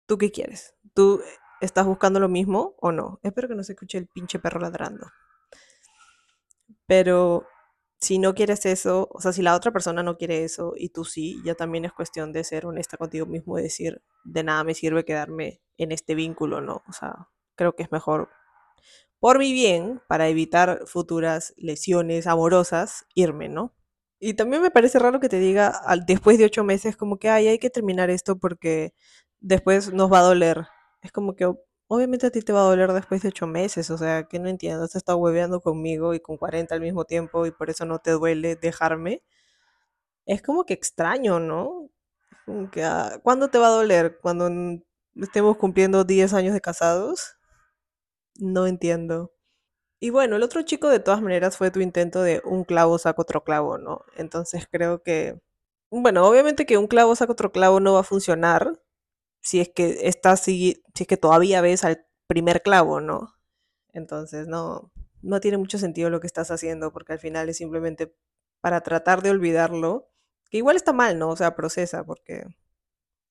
¿Tú 0.06 0.18
qué 0.18 0.32
quieres? 0.32 0.76
¿Tú 0.94 1.22
estás 1.62 1.86
buscando 1.86 2.20
lo 2.20 2.28
mismo 2.30 2.76
o 2.80 2.92
no? 2.92 3.20
Espero 3.24 3.48
que 3.48 3.56
no 3.56 3.64
se 3.64 3.74
escuche 3.74 3.98
el 3.98 4.08
pinche 4.08 4.40
perro 4.40 4.60
ladrando. 4.60 5.08
Pero 6.86 7.48
si 8.02 8.20
no 8.20 8.34
quieres 8.36 8.66
eso, 8.66 9.10
o 9.12 9.22
sea, 9.22 9.32
si 9.34 9.42
la 9.44 9.56
otra 9.56 9.72
persona 9.72 10.04
no 10.04 10.18
quiere 10.18 10.44
eso 10.44 10.74
y 10.76 10.90
tú 10.90 11.06
sí, 11.06 11.40
ya 11.46 11.56
también 11.56 11.86
es 11.86 11.94
cuestión 11.94 12.34
de 12.34 12.44
ser 12.44 12.66
honesta 12.66 12.98
contigo 12.98 13.28
mismo 13.28 13.60
y 13.60 13.64
decir, 13.64 14.02
de 14.24 14.44
nada 14.44 14.64
me 14.64 14.74
sirve 14.74 15.06
quedarme 15.06 15.62
en 15.78 15.92
este 15.92 16.16
vínculo, 16.16 16.62
¿no? 16.62 16.84
O 16.88 16.94
sea, 16.94 17.30
creo 17.56 17.76
que 17.76 17.84
es 17.84 17.92
mejor, 17.92 18.30
por 19.20 19.40
mi 19.40 19.54
bien, 19.54 20.02
para 20.08 20.28
evitar 20.30 20.82
futuras 20.88 21.54
lesiones 21.58 22.28
amorosas, 22.28 23.06
irme, 23.16 23.50
¿no? 23.50 23.76
Y 24.20 24.36
también 24.36 24.62
me 24.64 24.72
parece 24.72 25.00
raro 25.00 25.20
que 25.20 25.30
te 25.30 25.40
diga 25.40 25.68
al, 25.70 26.06
después 26.06 26.38
de 26.38 26.46
ocho 26.46 26.64
meses 26.64 26.98
como 26.98 27.18
que, 27.20 27.30
ay, 27.30 27.48
hay 27.48 27.60
que 27.60 27.70
terminar 27.70 28.10
esto 28.10 28.38
porque 28.40 28.94
después 29.40 29.94
nos 29.94 30.12
va 30.12 30.20
a 30.20 30.24
doler. 30.24 30.68
Es 31.02 31.12
como 31.12 31.36
que 31.36 31.52
obviamente 31.92 32.28
a 32.28 32.32
ti 32.32 32.42
te 32.42 32.54
va 32.54 32.62
a 32.62 32.64
doler 32.64 32.94
después 32.94 33.22
de 33.22 33.28
ocho 33.28 33.48
meses, 33.48 33.90
o 33.90 33.98
sea, 33.98 34.24
que 34.24 34.40
no 34.40 34.48
entiendo, 34.48 34.86
has 34.86 34.96
estado 34.96 35.18
hueveando 35.18 35.60
conmigo 35.60 36.14
y 36.14 36.22
con 36.22 36.38
40 36.38 36.74
al 36.74 36.80
mismo 36.80 37.04
tiempo 37.04 37.46
y 37.46 37.52
por 37.52 37.70
eso 37.70 37.86
no 37.86 38.00
te 38.00 38.12
duele 38.12 38.56
dejarme. 38.56 39.22
Es 40.26 40.42
como 40.42 40.66
que 40.66 40.74
extraño, 40.74 41.40
¿no? 41.40 41.90
Ah, 42.78 43.20
¿cuándo 43.24 43.50
te 43.50 43.58
va 43.60 43.68
a 43.68 43.72
doler? 43.72 44.20
¿Cuando 44.22 44.50
estemos 45.16 45.58
cumpliendo 45.58 46.04
10 46.06 46.34
años 46.34 46.54
de 46.54 46.62
casados? 46.62 47.38
No 48.40 48.68
entiendo. 48.68 49.34
Y 50.00 50.12
bueno, 50.12 50.38
el 50.38 50.44
otro 50.44 50.64
chico 50.64 50.90
de 50.90 51.00
todas 51.00 51.22
maneras 51.22 51.58
fue 51.58 51.72
tu 51.72 51.82
intento 51.82 52.24
de 52.24 52.42
un 52.46 52.66
clavo 52.66 52.98
saca 53.00 53.22
otro 53.22 53.44
clavo, 53.44 53.78
¿no? 53.78 54.06
Entonces 54.18 54.68
creo 54.72 55.04
que, 55.04 55.42
bueno, 55.92 56.28
obviamente 56.28 56.66
que 56.66 56.78
un 56.78 56.88
clavo 56.88 57.16
saca 57.16 57.34
otro 57.34 57.52
clavo 57.52 57.80
no 57.82 57.94
va 57.94 58.02
a 58.02 58.04
funcionar 58.04 58.82
si 59.42 59.62
es 59.62 59.70
que 59.70 60.08
estás, 60.08 60.42
si, 60.42 60.84
si 60.96 61.04
es 61.04 61.08
que 61.08 61.18
todavía 61.18 61.62
ves 61.62 61.84
al 61.84 62.06
primer 62.28 62.62
clavo, 62.64 63.02
¿no? 63.02 63.34
Entonces 63.94 64.48
no, 64.48 64.92
no 65.22 65.40
tiene 65.42 65.58
mucho 65.58 65.78
sentido 65.78 66.10
lo 66.10 66.20
que 66.20 66.28
estás 66.28 66.52
haciendo 66.52 66.92
porque 66.94 67.14
al 67.14 67.20
final 67.20 67.50
es 67.50 67.58
simplemente 67.58 68.16
para 68.62 68.82
tratar 68.82 69.22
de 69.24 69.32
olvidarlo, 69.32 70.10
que 70.50 70.58
igual 70.58 70.76
está 70.76 70.94
mal, 70.94 71.18
¿no? 71.20 71.30
O 71.30 71.36
sea, 71.36 71.56
procesa 71.56 72.06
porque, 72.06 72.46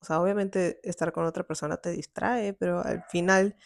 o 0.01 0.05
sea, 0.05 0.21
obviamente 0.21 0.81
estar 0.83 1.13
con 1.13 1.27
otra 1.27 1.45
persona 1.47 1.77
te 1.79 1.91
distrae, 1.91 2.55
pero 2.55 2.81
al 2.83 3.05
final 3.11 3.57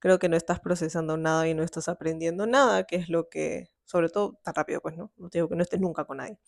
creo 0.00 0.18
que 0.18 0.28
no 0.28 0.36
estás 0.36 0.60
procesando 0.60 1.16
nada 1.16 1.48
y 1.48 1.54
no 1.54 1.62
estás 1.62 1.88
aprendiendo 1.88 2.46
nada, 2.46 2.84
que 2.84 2.96
es 2.96 3.08
lo 3.08 3.28
que, 3.28 3.70
sobre 3.84 4.10
todo 4.10 4.38
tan 4.44 4.54
rápido, 4.54 4.80
pues, 4.82 4.96
¿no? 4.96 5.12
No 5.16 5.28
digo 5.30 5.48
que 5.48 5.56
no 5.56 5.62
estés 5.62 5.80
nunca 5.80 6.04
con 6.04 6.18
nadie, 6.18 6.38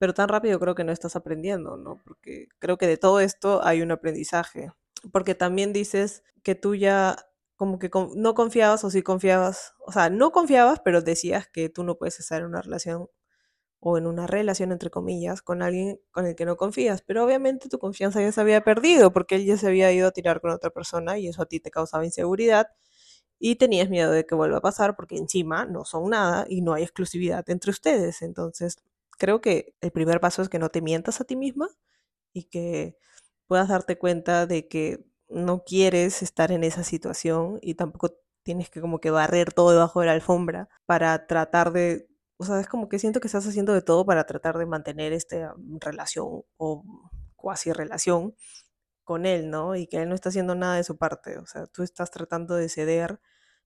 pero 0.00 0.14
tan 0.14 0.30
rápido 0.30 0.58
creo 0.58 0.74
que 0.74 0.82
no 0.82 0.92
estás 0.92 1.14
aprendiendo, 1.14 1.76
¿no? 1.76 2.00
Porque 2.06 2.48
creo 2.58 2.78
que 2.78 2.86
de 2.86 2.96
todo 2.96 3.20
esto 3.20 3.60
hay 3.62 3.82
un 3.82 3.92
aprendizaje, 3.92 4.72
porque 5.12 5.34
también 5.34 5.74
dices 5.74 6.24
que 6.42 6.54
tú 6.54 6.74
ya 6.74 7.18
como 7.56 7.78
que 7.78 7.90
no 8.16 8.34
confiabas 8.34 8.82
o 8.84 8.90
sí 8.90 9.02
confiabas, 9.02 9.74
o 9.86 9.92
sea, 9.92 10.08
no 10.08 10.32
confiabas, 10.32 10.80
pero 10.82 11.02
decías 11.02 11.48
que 11.48 11.68
tú 11.68 11.84
no 11.84 11.96
puedes 11.98 12.18
estar 12.18 12.40
en 12.40 12.46
una 12.46 12.62
relación 12.62 13.08
o 13.80 13.98
en 13.98 14.06
una 14.06 14.26
relación, 14.26 14.72
entre 14.72 14.90
comillas, 14.90 15.42
con 15.42 15.62
alguien 15.62 16.00
con 16.12 16.26
el 16.26 16.36
que 16.36 16.46
no 16.46 16.56
confías. 16.56 17.02
Pero 17.02 17.24
obviamente 17.24 17.68
tu 17.68 17.78
confianza 17.78 18.22
ya 18.22 18.32
se 18.32 18.40
había 18.40 18.62
perdido 18.62 19.12
porque 19.12 19.36
él 19.36 19.46
ya 19.46 19.58
se 19.58 19.66
había 19.68 19.92
ido 19.92 20.08
a 20.08 20.12
tirar 20.12 20.40
con 20.40 20.50
otra 20.52 20.70
persona 20.70 21.18
y 21.18 21.28
eso 21.28 21.42
a 21.42 21.46
ti 21.46 21.60
te 21.60 21.70
causaba 21.70 22.06
inseguridad 22.06 22.68
y 23.38 23.56
tenías 23.56 23.90
miedo 23.90 24.12
de 24.12 24.26
que 24.26 24.34
vuelva 24.34 24.58
a 24.58 24.60
pasar 24.62 24.96
porque 24.96 25.16
encima 25.16 25.66
no 25.66 25.84
son 25.84 26.10
nada 26.10 26.46
y 26.48 26.62
no 26.62 26.74
hay 26.74 26.84
exclusividad 26.84 27.48
entre 27.50 27.70
ustedes. 27.72 28.22
Entonces, 28.22 28.76
creo 29.20 29.40
que 29.42 29.76
el 29.82 29.92
primer 29.92 30.20
paso 30.20 30.42
es 30.42 30.48
que 30.48 30.58
no 30.58 30.70
te 30.70 30.80
mientas 30.82 31.20
a 31.20 31.24
ti 31.24 31.36
misma 31.36 31.68
y 32.32 32.44
que 32.44 32.96
puedas 33.46 33.68
darte 33.68 33.98
cuenta 33.98 34.46
de 34.46 34.66
que 34.68 35.04
no 35.28 35.62
quieres 35.64 36.22
estar 36.22 36.52
en 36.52 36.64
esa 36.64 36.84
situación 36.84 37.58
y 37.62 37.74
tampoco 37.74 38.16
tienes 38.42 38.70
que 38.70 38.80
como 38.80 39.00
que 39.00 39.10
barrer 39.10 39.52
todo 39.52 39.72
debajo 39.72 40.00
de 40.00 40.06
la 40.06 40.12
alfombra 40.12 40.68
para 40.86 41.26
tratar 41.26 41.72
de, 41.72 42.08
o 42.38 42.44
sea, 42.44 42.60
es 42.60 42.68
como 42.68 42.88
que 42.88 42.98
siento 42.98 43.20
que 43.20 43.28
estás 43.28 43.46
haciendo 43.46 43.74
de 43.74 43.82
todo 43.82 44.06
para 44.06 44.24
tratar 44.24 44.58
de 44.58 44.66
mantener 44.66 45.12
esta 45.12 45.54
relación 45.80 46.42
o 46.56 46.84
cuasi 47.36 47.72
relación 47.72 48.34
con 49.04 49.26
él, 49.26 49.50
¿no? 49.50 49.76
Y 49.76 49.86
que 49.86 49.98
él 50.02 50.08
no 50.08 50.14
está 50.14 50.30
haciendo 50.30 50.54
nada 50.54 50.76
de 50.76 50.84
su 50.84 50.96
parte, 50.98 51.38
o 51.38 51.46
sea, 51.46 51.66
tú 51.66 51.82
estás 51.82 52.10
tratando 52.10 52.56
de 52.56 52.68
ceder 52.70 53.20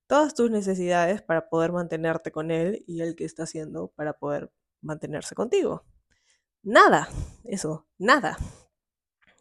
todas 0.09 0.35
tus 0.35 0.51
necesidades 0.51 1.23
para 1.23 1.49
poder 1.49 1.73
mantenerte 1.73 2.33
con 2.33 2.51
él 2.51 2.85
y 2.87 3.03
él 3.03 3.17
que 3.17 3.25
está 3.25 3.45
haciendo 3.45 3.89
para 3.97 4.15
poder 4.15 4.51
mantenerse 4.85 5.35
contigo. 5.35 5.85
Nada, 6.63 7.09
eso, 7.45 7.87
nada. 7.99 8.39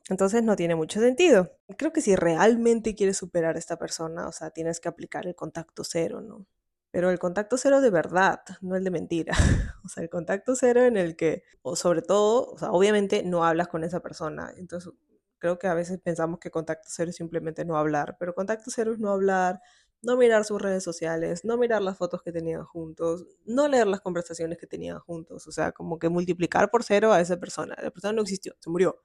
Entonces 0.10 0.43
no 0.43 0.56
tiene 0.56 0.75
mucho 0.75 0.99
sentido. 0.99 1.51
Creo 1.77 1.93
que 1.93 2.01
si 2.01 2.15
realmente 2.15 2.95
quieres 2.95 3.17
superar 3.17 3.56
a 3.56 3.60
esta 3.60 3.77
persona, 3.77 4.27
o 4.27 4.32
sea, 4.32 4.51
tienes 4.51 4.79
que 4.79 4.89
aplicar 4.89 5.27
el 5.27 5.36
contacto 5.36 5.84
cero, 5.84 6.21
¿no? 6.21 6.45
Pero 6.91 7.10
el 7.10 7.19
contacto 7.19 7.58
cero 7.58 7.82
de 7.82 7.89
verdad, 7.89 8.41
no 8.62 8.75
el 8.75 8.84
de 8.84 8.91
mentira. 8.91 9.34
O 9.86 9.89
sea, 9.89 10.03
el 10.03 10.10
contacto 10.10 10.56
cero 10.56 10.84
en 10.84 10.95
el 10.97 11.15
que, 11.17 11.43
o 11.62 11.75
sobre 11.75 12.01
todo, 12.01 12.51
o 12.51 12.58
sea, 12.58 12.71
obviamente 12.71 13.23
no 13.23 13.43
hablas 13.43 13.67
con 13.67 13.84
esa 13.84 13.99
persona. 14.01 14.53
Entonces, 14.58 14.93
creo 15.39 15.60
que 15.60 15.67
a 15.67 15.73
veces 15.73 15.99
pensamos 16.01 16.39
que 16.39 16.51
contacto 16.51 16.88
cero 16.89 17.10
es 17.10 17.17
simplemente 17.17 17.65
no 17.65 17.77
hablar, 17.77 18.15
pero 18.19 18.34
contacto 18.34 18.71
cero 18.71 18.93
es 18.93 18.99
no 18.99 19.10
hablar, 19.12 19.62
no 20.03 20.17
mirar 20.17 20.45
sus 20.45 20.61
redes 20.61 20.83
sociales, 20.83 21.45
no 21.45 21.57
mirar 21.57 21.81
las 21.81 21.97
fotos 21.97 22.21
que 22.21 22.31
tenían 22.31 22.63
juntos, 22.65 23.25
no 23.45 23.67
leer 23.67 23.87
las 23.87 24.01
conversaciones 24.01 24.57
que 24.57 24.67
tenían 24.67 24.99
juntos. 24.99 25.47
O 25.47 25.51
sea, 25.51 25.71
como 25.71 25.97
que 25.99 26.09
multiplicar 26.09 26.69
por 26.69 26.83
cero 26.83 27.13
a 27.13 27.21
esa 27.21 27.39
persona. 27.39 27.75
La 27.81 27.89
persona 27.91 28.13
no 28.13 28.21
existió, 28.21 28.55
se 28.59 28.69
murió 28.69 28.99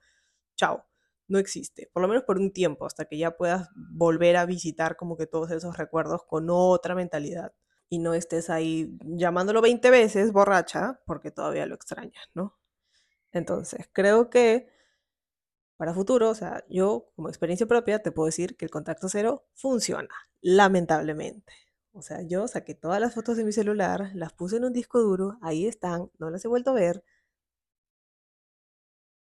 chao, 0.58 0.84
no 1.28 1.38
existe, 1.38 1.88
por 1.92 2.02
lo 2.02 2.08
menos 2.08 2.24
por 2.24 2.38
un 2.38 2.52
tiempo, 2.52 2.84
hasta 2.86 3.06
que 3.06 3.16
ya 3.16 3.36
puedas 3.36 3.68
volver 3.74 4.36
a 4.36 4.44
visitar 4.46 4.96
como 4.96 5.16
que 5.16 5.26
todos 5.26 5.50
esos 5.52 5.78
recuerdos 5.78 6.24
con 6.24 6.48
otra 6.50 6.94
mentalidad 6.94 7.52
y 7.88 7.98
no 8.00 8.12
estés 8.14 8.50
ahí 8.50 8.98
llamándolo 9.02 9.62
20 9.62 9.90
veces 9.90 10.32
borracha 10.32 11.00
porque 11.06 11.30
todavía 11.30 11.66
lo 11.66 11.74
extrañas, 11.74 12.24
¿no? 12.34 12.58
Entonces, 13.32 13.88
creo 13.92 14.30
que 14.30 14.68
para 15.78 15.94
futuro, 15.94 16.30
o 16.30 16.36
sea, 16.36 16.64
yo 16.70 17.10
como 17.16 17.30
experiencia 17.30 17.66
propia 17.68 18.00
te 18.00 18.12
puedo 18.12 18.26
decir 18.26 18.56
que 18.58 18.66
el 18.66 18.72
contacto 18.72 19.08
cero 19.10 19.46
funciona, 19.54 20.10
lamentablemente. 20.42 21.54
O 21.92 22.02
sea, 22.02 22.22
yo 22.22 22.48
saqué 22.48 22.74
todas 22.76 23.00
las 23.00 23.14
fotos 23.14 23.38
de 23.38 23.44
mi 23.44 23.52
celular, 23.52 24.10
las 24.14 24.34
puse 24.34 24.58
en 24.58 24.66
un 24.66 24.74
disco 24.74 25.00
duro, 25.00 25.38
ahí 25.42 25.66
están, 25.68 26.10
no 26.18 26.30
las 26.30 26.44
he 26.44 26.48
vuelto 26.48 26.72
a 26.72 26.74
ver, 26.74 27.04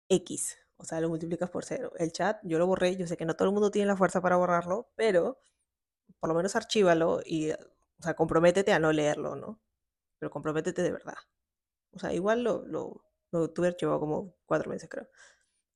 X, 0.08 0.56
o 0.76 0.84
sea, 0.84 1.00
lo 1.00 1.08
multiplicas 1.08 1.50
por 1.50 1.64
cero. 1.64 1.92
El 1.98 2.12
chat, 2.12 2.38
yo 2.44 2.58
lo 2.58 2.66
borré, 2.66 2.96
yo 2.96 3.06
sé 3.06 3.16
que 3.16 3.24
no 3.24 3.34
todo 3.34 3.48
el 3.48 3.54
mundo 3.54 3.70
tiene 3.70 3.86
la 3.86 3.96
fuerza 3.96 4.20
para 4.20 4.36
borrarlo, 4.36 4.88
pero 4.96 5.38
por 6.20 6.28
lo 6.30 6.36
menos 6.36 6.56
archívalo 6.56 7.20
y, 7.24 7.52
o 7.52 7.56
sea, 8.02 8.14
comprométete 8.14 8.72
a 8.72 8.78
no 8.80 8.92
leerlo, 8.92 9.36
¿no? 9.36 9.60
Pero 10.18 10.30
comprométete 10.30 10.82
de 10.82 10.92
verdad. 10.92 11.16
O 11.92 11.98
sea, 12.00 12.12
igual 12.14 12.44
lo, 12.44 12.64
lo, 12.66 13.04
lo 13.32 13.50
tuve 13.52 13.68
archivado 13.68 14.00
como 14.00 14.34
cuatro 14.46 14.70
meses, 14.70 14.88
creo. 14.90 15.08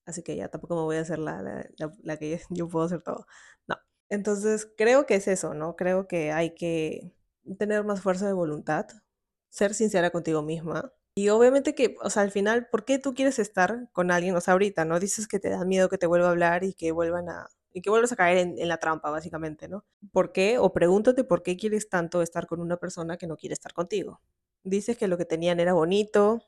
Así 0.07 0.23
que 0.23 0.37
ya 0.37 0.49
tampoco 0.49 0.77
me 0.77 0.83
voy 0.83 0.97
a 0.97 1.01
hacer 1.03 1.19
la, 1.19 1.43
la, 1.43 1.67
la, 1.79 1.93
la 2.03 2.17
que 2.19 2.41
yo 2.51 2.69
puedo 2.69 2.87
hacer 2.87 3.03
todo. 3.03 3.27
No. 3.69 3.77
Entonces, 4.09 4.69
creo 4.77 5.07
que 5.07 5.15
es 5.17 5.29
eso, 5.29 5.55
¿no? 5.55 5.77
Creo 5.77 6.09
que 6.09 6.33
hay 6.33 6.55
que 6.55 7.13
tener 7.59 7.85
más 7.85 8.01
fuerza 8.03 8.27
de 8.27 8.33
voluntad, 8.33 8.87
ser 9.51 9.75
sincera 9.75 10.11
contigo 10.11 10.43
misma 10.43 10.93
y 11.15 11.29
obviamente 11.29 11.75
que, 11.75 11.97
o 12.03 12.09
sea, 12.11 12.23
al 12.23 12.31
final, 12.31 12.69
¿por 12.71 12.85
qué 12.85 12.99
tú 12.99 13.15
quieres 13.15 13.39
estar 13.39 13.89
con 13.93 14.11
alguien? 14.11 14.35
O 14.37 14.41
sea, 14.41 14.53
ahorita, 14.53 14.85
¿no? 14.85 15.01
Dices 15.01 15.27
que 15.29 15.41
te 15.41 15.51
da 15.51 15.65
miedo 15.65 15.89
que 15.89 15.99
te 15.99 16.07
vuelva 16.07 16.29
a 16.29 16.31
hablar 16.31 16.63
y 16.65 16.73
que 16.75 16.93
vuelvan 16.93 17.29
a, 17.29 17.49
y 17.73 17.83
que 17.83 17.91
vuelvas 17.91 18.13
a 18.13 18.17
caer 18.17 18.39
en, 18.39 18.59
en 18.59 18.69
la 18.69 18.79
trampa, 18.79 19.11
básicamente, 19.11 19.69
¿no? 19.69 19.85
¿Por 20.13 20.33
qué? 20.33 20.59
O 20.59 20.73
pregúntate 20.73 21.25
por 21.25 21.43
qué 21.43 21.57
quieres 21.57 21.89
tanto 21.89 22.23
estar 22.23 22.47
con 22.47 22.61
una 22.61 22.77
persona 22.79 23.17
que 23.17 23.27
no 23.27 23.37
quiere 23.37 23.55
estar 23.55 23.73
contigo. 23.75 24.23
Dices 24.63 24.97
que 24.97 25.09
lo 25.09 25.19
que 25.19 25.25
tenían 25.25 25.59
era 25.61 25.73
bonito, 25.75 26.43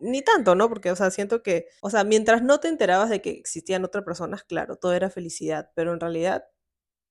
ni 0.00 0.22
tanto, 0.22 0.54
¿no? 0.54 0.68
Porque, 0.68 0.90
o 0.90 0.96
sea, 0.96 1.10
siento 1.10 1.42
que, 1.42 1.66
o 1.82 1.90
sea, 1.90 2.04
mientras 2.04 2.42
no 2.42 2.60
te 2.60 2.68
enterabas 2.68 3.10
de 3.10 3.22
que 3.22 3.30
existían 3.30 3.84
otras 3.84 4.04
personas, 4.04 4.44
claro, 4.44 4.76
todo 4.76 4.92
era 4.94 5.10
felicidad, 5.10 5.70
pero 5.74 5.92
en 5.92 6.00
realidad 6.00 6.44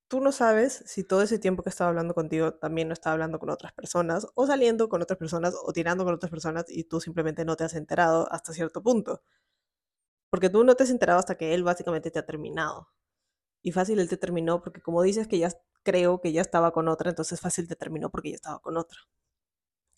tú 0.09 0.21
no 0.21 0.31
sabes 0.31 0.83
si 0.87 1.03
todo 1.03 1.21
ese 1.21 1.39
tiempo 1.39 1.63
que 1.63 1.69
estaba 1.69 1.89
hablando 1.89 2.15
contigo 2.15 2.55
también 2.55 2.87
no 2.89 2.93
estaba 2.93 3.13
hablando 3.13 3.39
con 3.39 3.49
otras 3.51 3.73
personas, 3.73 4.27
o 4.35 4.47
saliendo 4.47 4.89
con 4.89 5.01
otras 5.01 5.19
personas, 5.19 5.55
o 5.63 5.73
tirando 5.73 6.05
con 6.05 6.15
otras 6.15 6.31
personas, 6.31 6.65
y 6.69 6.85
tú 6.85 7.01
simplemente 7.01 7.45
no 7.45 7.55
te 7.55 7.63
has 7.65 7.75
enterado 7.75 8.27
hasta 8.31 8.53
cierto 8.53 8.81
punto. 8.83 9.21
Porque 10.31 10.49
tú 10.49 10.63
no 10.63 10.75
te 10.75 10.83
has 10.83 10.89
enterado 10.89 11.19
hasta 11.19 11.35
que 11.37 11.53
él 11.53 11.63
básicamente 11.63 12.11
te 12.11 12.19
ha 12.19 12.25
terminado. 12.25 12.89
Y 13.63 13.71
fácil 13.71 13.99
él 13.99 14.09
te 14.09 14.17
terminó 14.17 14.61
porque 14.61 14.81
como 14.81 15.01
dices 15.03 15.27
que 15.27 15.39
ya 15.39 15.51
creo 15.83 16.21
que 16.21 16.31
ya 16.31 16.41
estaba 16.41 16.71
con 16.71 16.87
otra, 16.87 17.09
entonces 17.09 17.39
fácil 17.41 17.67
te 17.67 17.75
terminó 17.75 18.09
porque 18.11 18.29
ya 18.31 18.35
estaba 18.35 18.59
con 18.59 18.77
otra. 18.77 18.99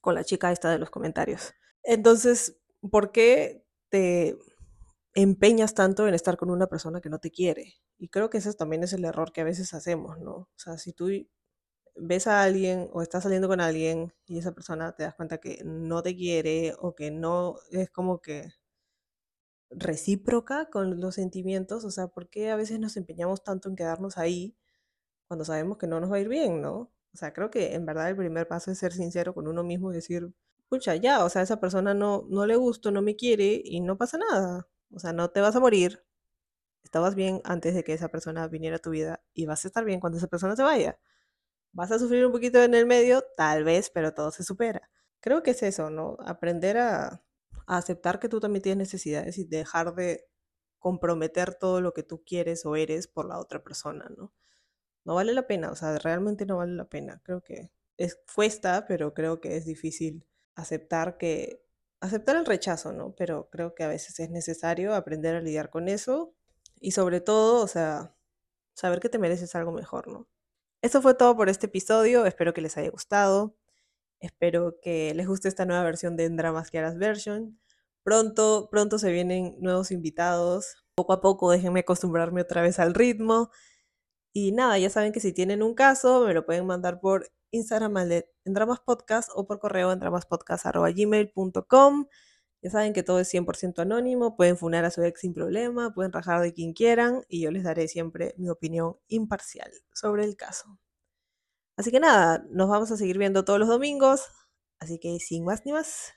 Con 0.02 0.16
la 0.16 0.24
chica 0.24 0.52
esta 0.52 0.72
de 0.72 0.80
los 0.80 0.90
comentarios. 0.90 1.54
Entonces, 1.84 2.61
¿por 2.90 3.12
qué 3.12 3.64
te 3.90 4.38
empeñas 5.16 5.74
tanto 5.76 6.08
en 6.08 6.14
estar 6.16 6.38
con 6.38 6.50
una 6.52 6.68
persona 6.68 7.02
que 7.02 7.10
no 7.10 7.20
te 7.20 7.32
quiere? 7.32 7.76
Y 7.98 8.10
creo 8.10 8.30
que 8.30 8.40
ese 8.40 8.54
también 8.54 8.84
es 8.84 8.94
el 8.94 9.06
error 9.06 9.32
que 9.34 9.42
a 9.42 9.46
veces 9.46 9.74
hacemos, 9.74 10.20
¿no? 10.20 10.34
O 10.34 10.50
sea, 10.58 10.78
si 10.78 10.94
tú 10.94 11.10
ves 11.96 12.28
a 12.28 12.44
alguien 12.44 12.90
o 12.94 13.02
estás 13.02 13.24
saliendo 13.24 13.48
con 13.48 13.62
alguien 13.62 14.14
y 14.28 14.40
esa 14.40 14.54
persona 14.54 14.94
te 14.96 15.04
das 15.04 15.16
cuenta 15.16 15.40
que 15.40 15.62
no 15.66 16.04
te 16.04 16.16
quiere 16.16 16.76
o 16.80 16.96
que 16.96 17.12
no 17.12 17.58
es 17.72 17.90
como 17.92 18.22
que 18.22 18.54
recíproca 19.70 20.70
con 20.70 21.00
los 21.00 21.16
sentimientos, 21.16 21.86
o 21.86 21.92
sea, 21.92 22.08
¿por 22.08 22.30
qué 22.30 22.52
a 22.52 22.56
veces 22.56 22.80
nos 22.80 22.98
empeñamos 22.98 23.44
tanto 23.44 23.70
en 23.70 23.76
quedarnos 23.76 24.18
ahí 24.18 24.56
cuando 25.28 25.46
sabemos 25.46 25.78
que 25.78 25.88
no 25.88 26.00
nos 26.02 26.12
va 26.12 26.18
a 26.18 26.22
ir 26.22 26.30
bien, 26.30 26.62
¿no? 26.62 26.92
O 27.14 27.18
sea, 27.18 27.34
creo 27.34 27.52
que 27.52 27.76
en 27.76 27.86
verdad 27.86 28.10
el 28.10 28.18
primer 28.18 28.48
paso 28.48 28.72
es 28.72 28.80
ser 28.80 28.94
sincero 28.94 29.34
con 29.36 29.48
uno 29.48 29.64
mismo 29.64 29.92
y 29.92 29.96
decir, 29.96 30.34
pucha, 30.72 30.96
ya, 30.96 31.26
o 31.26 31.30
sea, 31.30 31.42
esa 31.42 31.60
persona 31.60 31.94
no, 31.94 32.26
no 32.30 32.46
le 32.48 32.56
gusto, 32.56 32.92
no 32.92 33.02
me 33.02 33.18
quiere 33.18 33.62
y 33.64 33.82
no 33.82 33.98
pasa 33.98 34.18
nada. 34.18 34.70
O 34.92 35.00
sea, 35.00 35.12
no 35.14 35.30
te 35.30 35.42
vas 35.42 35.56
a 35.58 35.60
morir. 35.60 36.06
Estabas 36.84 37.16
bien 37.16 37.42
antes 37.46 37.76
de 37.76 37.84
que 37.84 37.94
esa 37.94 38.10
persona 38.10 38.48
viniera 38.48 38.78
a 38.78 38.80
tu 38.80 38.92
vida 38.92 39.24
y 39.34 39.46
vas 39.48 39.66
a 39.66 39.70
estar 39.70 39.86
bien 39.86 40.00
cuando 40.00 40.18
esa 40.20 40.28
persona 40.28 40.56
se 40.56 40.64
vaya. 40.64 41.00
Vas 41.74 41.92
a 41.92 42.00
sufrir 42.00 42.26
un 42.26 42.32
poquito 42.34 42.64
en 42.64 42.76
el 42.76 42.86
medio, 42.86 43.24
tal 43.38 43.66
vez, 43.66 43.90
pero 43.92 44.14
todo 44.14 44.32
se 44.32 44.44
supera. 44.44 44.90
Creo 45.22 45.44
que 45.44 45.52
es 45.52 45.64
eso, 45.64 45.90
¿no? 45.90 46.18
Aprender 46.26 46.78
a, 46.78 47.24
a 47.68 47.78
aceptar 47.78 48.20
que 48.20 48.30
tú 48.30 48.40
también 48.40 48.64
tienes 48.64 48.88
necesidades 48.88 49.38
y 49.40 49.46
dejar 49.46 49.96
de 49.96 50.28
comprometer 50.80 51.56
todo 51.56 51.82
lo 51.82 51.94
que 51.94 52.04
tú 52.04 52.24
quieres 52.26 52.66
o 52.66 52.78
eres 52.78 53.08
por 53.08 53.28
la 53.28 53.40
otra 53.40 53.64
persona, 53.64 54.10
¿no? 54.18 54.34
No 55.06 55.16
vale 55.16 55.34
la 55.34 55.48
pena, 55.48 55.72
o 55.72 55.76
sea, 55.76 55.98
realmente 56.00 56.46
no 56.46 56.58
vale 56.58 56.74
la 56.74 56.90
pena. 56.90 57.22
Creo 57.26 57.42
que 57.44 57.72
es 57.98 58.20
cuesta, 58.36 58.86
pero 58.88 59.14
creo 59.14 59.42
que 59.42 59.58
es 59.58 59.66
difícil 59.66 60.26
aceptar 60.56 61.18
que 61.18 61.64
aceptar 62.02 62.36
el 62.36 62.46
rechazo, 62.46 62.94
¿no? 62.94 63.16
Pero 63.16 63.50
creo 63.52 63.76
que 63.76 63.84
a 63.84 63.88
veces 63.88 64.20
es 64.20 64.30
necesario 64.30 64.96
aprender 64.96 65.36
a 65.36 65.42
lidiar 65.42 65.70
con 65.70 65.88
eso 65.88 66.34
y 66.80 66.92
sobre 66.92 67.22
todo, 67.22 67.64
o 67.64 67.68
sea, 67.68 68.16
saber 68.74 69.00
que 69.00 69.10
te 69.10 69.20
mereces 69.20 69.56
algo 69.56 69.72
mejor, 69.72 70.08
¿no? 70.08 70.28
Eso 70.82 71.02
fue 71.02 71.14
todo 71.14 71.36
por 71.38 71.50
este 71.50 71.68
episodio, 71.68 72.26
espero 72.26 72.54
que 72.54 72.62
les 72.62 72.78
haya 72.78 72.90
gustado. 72.90 73.56
Espero 74.20 74.80
que 74.82 75.14
les 75.16 75.28
guste 75.28 75.48
esta 75.48 75.66
nueva 75.66 75.84
versión 75.84 76.16
de 76.18 76.30
Dramas 76.30 76.72
Kiaras 76.72 76.98
Version. 76.98 77.60
Pronto, 78.04 78.70
pronto 78.72 79.00
se 79.00 79.12
vienen 79.12 79.56
nuevos 79.60 79.92
invitados. 79.92 80.86
Poco 80.96 81.14
a 81.14 81.22
poco 81.22 81.52
déjenme 81.52 81.82
acostumbrarme 81.82 82.42
otra 82.42 82.62
vez 82.62 82.80
al 82.80 82.94
ritmo. 82.94 83.52
Y 84.34 84.52
nada, 84.54 84.78
ya 84.80 84.90
saben 84.90 85.12
que 85.12 85.20
si 85.20 85.34
tienen 85.34 85.64
un 85.64 85.76
caso, 85.76 86.26
me 86.26 86.34
lo 86.34 86.46
pueden 86.46 86.66
mandar 86.68 87.00
por 87.02 87.32
Instagram 87.52 87.94
en 88.46 88.54
Dramas 88.54 88.80
Podcast 88.80 89.30
o 89.36 89.46
por 89.46 89.60
correo 89.60 89.92
en 89.92 90.00
dramaspodcast.gmail.com. 90.00 92.06
Ya 92.64 92.70
saben 92.70 92.94
que 92.94 93.02
todo 93.02 93.20
es 93.20 93.34
100% 93.34 93.80
anónimo, 93.80 94.36
pueden 94.36 94.56
funar 94.56 94.86
a 94.86 94.92
su 94.92 95.04
ex 95.04 95.22
sin 95.22 95.34
problema, 95.34 95.94
pueden 95.94 96.12
rajar 96.12 96.42
de 96.42 96.54
quien 96.54 96.74
quieran 96.74 97.24
y 97.28 97.42
yo 97.42 97.52
les 97.52 97.64
daré 97.64 97.88
siempre 97.88 98.36
mi 98.38 98.50
opinión 98.50 98.98
imparcial 99.08 99.72
sobre 99.94 100.26
el 100.26 100.36
caso. 100.36 100.80
Así 101.76 101.90
que 101.90 102.00
nada, 102.00 102.46
nos 102.52 102.70
vamos 102.70 102.92
a 102.92 102.98
seguir 102.98 103.18
viendo 103.18 103.46
todos 103.46 103.58
los 103.58 103.68
domingos, 103.68 104.28
así 104.80 105.00
que 105.00 105.18
sin 105.20 105.44
más 105.44 105.66
ni 105.66 105.72
más, 105.72 106.14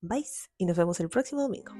bye 0.00 0.24
y 0.56 0.64
nos 0.64 0.78
vemos 0.78 0.98
el 1.00 1.10
próximo 1.10 1.42
domingo. 1.42 1.72